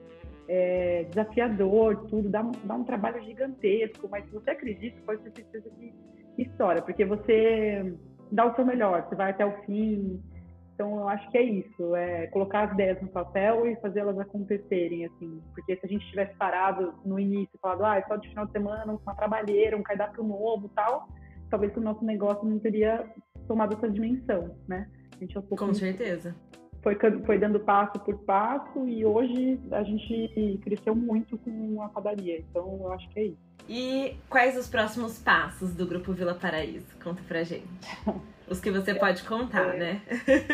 é, 0.50 1.04
desafiador, 1.04 2.08
tudo, 2.08 2.28
dá, 2.28 2.42
dá 2.64 2.74
um 2.74 2.84
trabalho 2.84 3.24
gigantesco, 3.24 4.10
mas 4.10 4.26
se 4.26 4.32
você 4.32 4.50
acredita, 4.50 5.00
pode 5.06 5.22
ter 5.22 5.44
certeza 5.44 5.70
que 5.70 5.94
história, 6.42 6.82
porque 6.82 7.06
você 7.06 7.94
dá 8.32 8.52
o 8.52 8.56
seu 8.56 8.66
melhor, 8.66 9.08
você 9.08 9.16
vai 9.16 9.30
até 9.30 9.46
o 9.46 9.62
fim. 9.64 10.20
Então, 10.74 10.98
eu 10.98 11.08
acho 11.10 11.30
que 11.30 11.38
é 11.38 11.44
isso, 11.44 11.96
é 11.96 12.28
colocar 12.28 12.64
as 12.64 12.72
ideias 12.72 13.00
no 13.02 13.10
papel 13.10 13.68
e 13.68 13.76
fazê-las 13.76 14.18
acontecerem, 14.18 15.06
assim. 15.06 15.40
Porque 15.54 15.76
se 15.76 15.86
a 15.86 15.90
gente 15.90 16.08
tivesse 16.10 16.34
parado 16.36 16.96
no 17.06 17.20
início, 17.20 17.60
falado, 17.62 17.86
ah, 17.86 17.98
é 17.98 18.02
só 18.08 18.16
de 18.16 18.30
final 18.30 18.46
de 18.46 18.54
semana, 18.54 18.98
uma 19.06 19.16
trabalheira, 19.16 19.78
um 19.78 19.84
cardápio 19.84 20.24
novo 20.24 20.70
tal, 20.70 21.10
talvez 21.50 21.76
o 21.76 21.82
nosso 21.82 22.04
negócio 22.04 22.48
não 22.48 22.58
teria 22.58 23.06
tomado 23.48 23.76
essa 23.76 23.90
dimensão, 23.90 24.56
né? 24.68 24.90
A 25.16 25.20
gente 25.20 25.36
é 25.36 25.40
um 25.40 25.44
pouco 25.44 25.66
Com 25.66 25.74
certeza 25.74 26.34
foi, 26.82 26.98
foi 27.26 27.38
dando 27.38 27.60
passo 27.60 28.00
por 28.00 28.18
passo 28.20 28.88
e 28.88 29.06
hoje 29.06 29.60
a 29.72 29.84
gente 29.84 30.60
cresceu 30.64 30.96
muito 30.96 31.38
com 31.38 31.82
a 31.82 31.90
padaria. 31.90 32.40
Então 32.40 32.80
eu 32.82 32.92
acho 32.94 33.10
que 33.10 33.20
é 33.20 33.24
isso. 33.26 33.50
E 33.68 34.16
quais 34.30 34.58
os 34.58 34.68
próximos 34.68 35.20
passos 35.20 35.76
do 35.76 35.86
Grupo 35.86 36.12
Vila 36.14 36.34
Paraíso? 36.34 36.88
Conta 37.04 37.22
pra 37.28 37.44
gente. 37.44 37.68
Os 38.50 38.60
que 38.60 38.72
você 38.72 38.96
pode 38.96 39.22
contar, 39.24 39.76
né? 39.76 40.02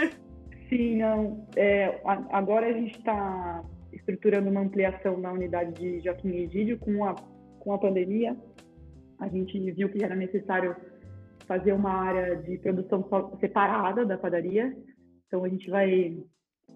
sim, 0.68 0.98
não. 0.98 1.48
É, 1.56 2.02
agora 2.30 2.68
a 2.68 2.74
gente 2.74 2.98
está 2.98 3.64
estruturando 3.94 4.50
uma 4.50 4.60
ampliação 4.60 5.18
na 5.18 5.32
unidade 5.32 5.72
de 5.80 6.02
Joaquim 6.02 6.36
Egídio 6.36 6.78
com 6.78 7.06
a, 7.06 7.16
com 7.60 7.74
a 7.74 7.78
pandemia. 7.78 8.36
A 9.18 9.30
gente 9.30 9.58
viu 9.72 9.88
que 9.88 10.04
era 10.04 10.14
necessário 10.14 10.76
fazer 11.48 11.72
uma 11.72 11.92
área 11.92 12.36
de 12.36 12.58
produção 12.58 13.08
separada 13.40 14.06
da 14.06 14.18
padaria 14.18 14.76
então 15.28 15.44
a 15.44 15.50
gente 15.50 15.70
vai 15.70 16.18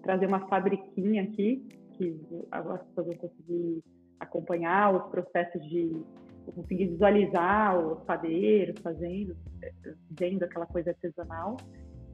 trazer 0.02 0.26
uma 0.26 0.46
fabriquinha 0.48 1.22
aqui, 1.22 1.66
que 1.94 2.20
as 2.50 2.82
pessoas 2.82 3.06
vão 3.06 3.16
conseguir 3.16 3.82
acompanhar 4.18 4.94
os 4.94 5.10
processos 5.10 5.62
de 5.68 6.02
conseguir 6.54 6.88
visualizar 6.88 7.78
os 7.78 8.02
padeiros 8.04 8.80
fazendo, 8.82 9.36
vendo 10.18 10.42
aquela 10.42 10.66
coisa 10.66 10.90
artesanal. 10.90 11.56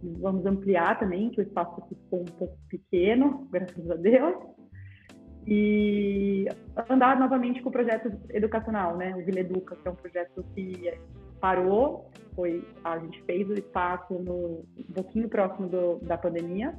Vamos 0.02 0.44
ampliar 0.44 0.98
também, 0.98 1.30
que 1.30 1.40
o 1.40 1.42
espaço 1.42 1.80
ficou 1.88 2.20
um 2.20 2.24
pouco 2.24 2.58
pequeno, 2.68 3.48
graças 3.50 3.90
a 3.90 3.94
Deus. 3.94 4.36
E 5.46 6.46
andar 6.90 7.18
novamente 7.18 7.62
com 7.62 7.68
o 7.68 7.72
projeto 7.72 8.10
educacional, 8.30 8.96
né? 8.96 9.14
O 9.14 9.24
Vila 9.24 9.40
Educa, 9.40 9.76
que 9.76 9.88
é 9.88 9.90
um 9.90 9.94
projeto 9.94 10.44
que 10.54 10.90
parou, 11.40 12.10
foi 12.34 12.62
a 12.84 12.98
gente 12.98 13.22
fez 13.22 13.48
o 13.48 13.54
espaço 13.54 14.14
no, 14.14 14.64
um 14.78 14.92
pouquinho 14.94 15.28
próximo 15.28 15.68
do, 15.68 15.96
da 16.02 16.18
pandemia, 16.18 16.74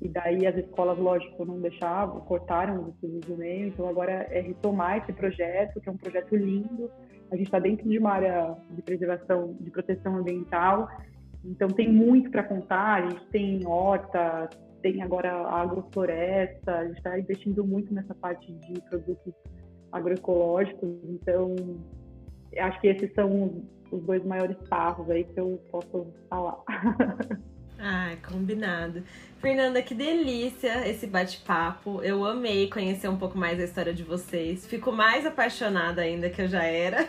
e 0.00 0.08
daí 0.08 0.46
as 0.46 0.56
escolas, 0.56 0.98
lógico, 0.98 1.44
não 1.44 1.60
deixavam, 1.60 2.20
cortaram 2.20 2.82
os 2.82 2.94
estudos 2.94 3.20
do 3.20 3.36
meio, 3.36 3.68
então 3.68 3.88
agora 3.88 4.26
é 4.30 4.40
retomar 4.40 4.98
esse 4.98 5.12
projeto, 5.12 5.80
que 5.80 5.88
é 5.88 5.92
um 5.92 5.96
projeto 5.96 6.36
lindo. 6.36 6.90
A 7.30 7.36
gente 7.36 7.46
está 7.46 7.58
dentro 7.58 7.88
de 7.88 7.98
uma 7.98 8.12
área 8.12 8.56
de 8.70 8.82
preservação, 8.82 9.56
de 9.58 9.70
proteção 9.70 10.16
ambiental, 10.16 10.88
então 11.44 11.68
tem 11.68 11.90
muito 11.90 12.30
para 12.30 12.42
contar. 12.42 13.02
A 13.02 13.08
gente 13.08 13.26
tem 13.28 13.66
horta, 13.66 14.50
tem 14.82 15.02
agora 15.02 15.32
agrofloresta, 15.48 16.72
a 16.72 16.84
gente 16.86 16.98
está 16.98 17.18
investindo 17.18 17.64
muito 17.64 17.92
nessa 17.94 18.14
parte 18.14 18.52
de 18.52 18.80
produtos 18.82 19.34
agroecológicos, 19.92 20.90
então 21.04 21.54
acho 22.58 22.80
que 22.80 22.88
esses 22.88 23.12
são 23.14 23.62
os 23.90 24.02
dois 24.02 24.24
maiores 24.24 24.56
passos 24.68 25.08
aí 25.10 25.24
que 25.24 25.38
eu 25.38 25.60
posso 25.70 26.06
falar. 26.28 26.56
Ah, 27.78 28.16
combinado. 28.26 29.02
Fernanda, 29.38 29.82
que 29.82 29.94
delícia 29.94 30.88
esse 30.88 31.06
bate-papo. 31.06 32.02
Eu 32.02 32.24
amei 32.24 32.70
conhecer 32.70 33.08
um 33.08 33.18
pouco 33.18 33.36
mais 33.36 33.60
a 33.60 33.64
história 33.64 33.92
de 33.92 34.02
vocês. 34.02 34.66
Fico 34.66 34.90
mais 34.90 35.26
apaixonada 35.26 36.00
ainda 36.00 36.30
que 36.30 36.40
eu 36.40 36.48
já 36.48 36.64
era. 36.64 37.06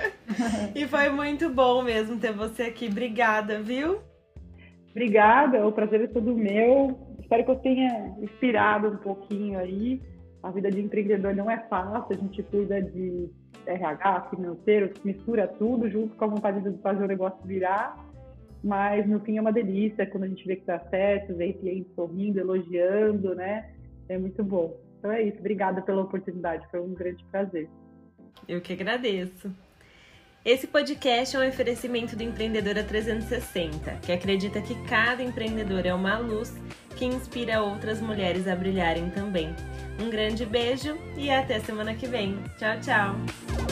e 0.74 0.86
foi 0.86 1.10
muito 1.10 1.50
bom 1.50 1.82
mesmo 1.82 2.18
ter 2.18 2.32
você 2.32 2.64
aqui. 2.64 2.88
Obrigada, 2.88 3.60
viu? 3.60 4.00
Obrigada, 4.90 5.66
o 5.66 5.72
prazer 5.72 6.02
é 6.02 6.06
todo 6.06 6.34
meu. 6.34 6.98
Espero 7.20 7.44
que 7.44 7.50
eu 7.50 7.56
tenha 7.56 8.16
inspirado 8.22 8.88
um 8.88 8.96
pouquinho 8.96 9.58
aí. 9.58 10.00
A 10.42 10.50
vida 10.50 10.70
de 10.70 10.80
empreendedor 10.80 11.34
não 11.34 11.50
é 11.50 11.58
fácil, 11.68 12.16
a 12.16 12.18
gente 12.18 12.42
cuida 12.44 12.80
de 12.80 13.28
RH, 13.68 14.28
financeiro, 14.30 14.92
mistura 15.04 15.46
tudo 15.46 15.88
junto 15.88 16.16
com 16.16 16.24
a 16.24 16.28
vontade 16.28 16.60
de 16.60 16.78
fazer 16.78 17.04
o 17.04 17.08
negócio 17.08 17.38
virar 17.44 18.08
mas 18.62 19.06
no 19.06 19.20
fim 19.20 19.38
é 19.38 19.40
uma 19.40 19.52
delícia 19.52 20.06
quando 20.06 20.24
a 20.24 20.28
gente 20.28 20.44
vê 20.46 20.56
que 20.56 20.66
dá 20.66 20.80
certo, 20.90 21.34
vê 21.34 21.52
clientes 21.52 21.92
sorrindo, 21.94 22.40
elogiando, 22.40 23.34
né? 23.34 23.70
É 24.08 24.18
muito 24.18 24.42
bom. 24.42 24.76
Então 24.98 25.12
é 25.12 25.22
isso, 25.22 25.38
obrigada 25.38 25.80
pela 25.82 26.02
oportunidade, 26.02 26.66
foi 26.70 26.80
um 26.80 26.94
grande 26.94 27.24
prazer. 27.30 27.68
Eu 28.48 28.60
que 28.60 28.72
agradeço. 28.72 29.52
Esse 30.48 30.66
podcast 30.66 31.36
é 31.36 31.40
um 31.40 31.46
oferecimento 31.46 32.16
do 32.16 32.22
Empreendedora 32.22 32.82
360, 32.82 33.98
que 34.00 34.10
acredita 34.10 34.62
que 34.62 34.74
cada 34.86 35.22
empreendedor 35.22 35.84
é 35.84 35.92
uma 35.92 36.16
luz 36.16 36.54
que 36.96 37.04
inspira 37.04 37.60
outras 37.60 38.00
mulheres 38.00 38.48
a 38.48 38.56
brilharem 38.56 39.10
também. 39.10 39.54
Um 40.00 40.08
grande 40.08 40.46
beijo 40.46 40.96
e 41.18 41.28
até 41.28 41.60
semana 41.60 41.92
que 41.92 42.06
vem. 42.06 42.42
Tchau, 42.58 42.80
tchau! 42.80 43.67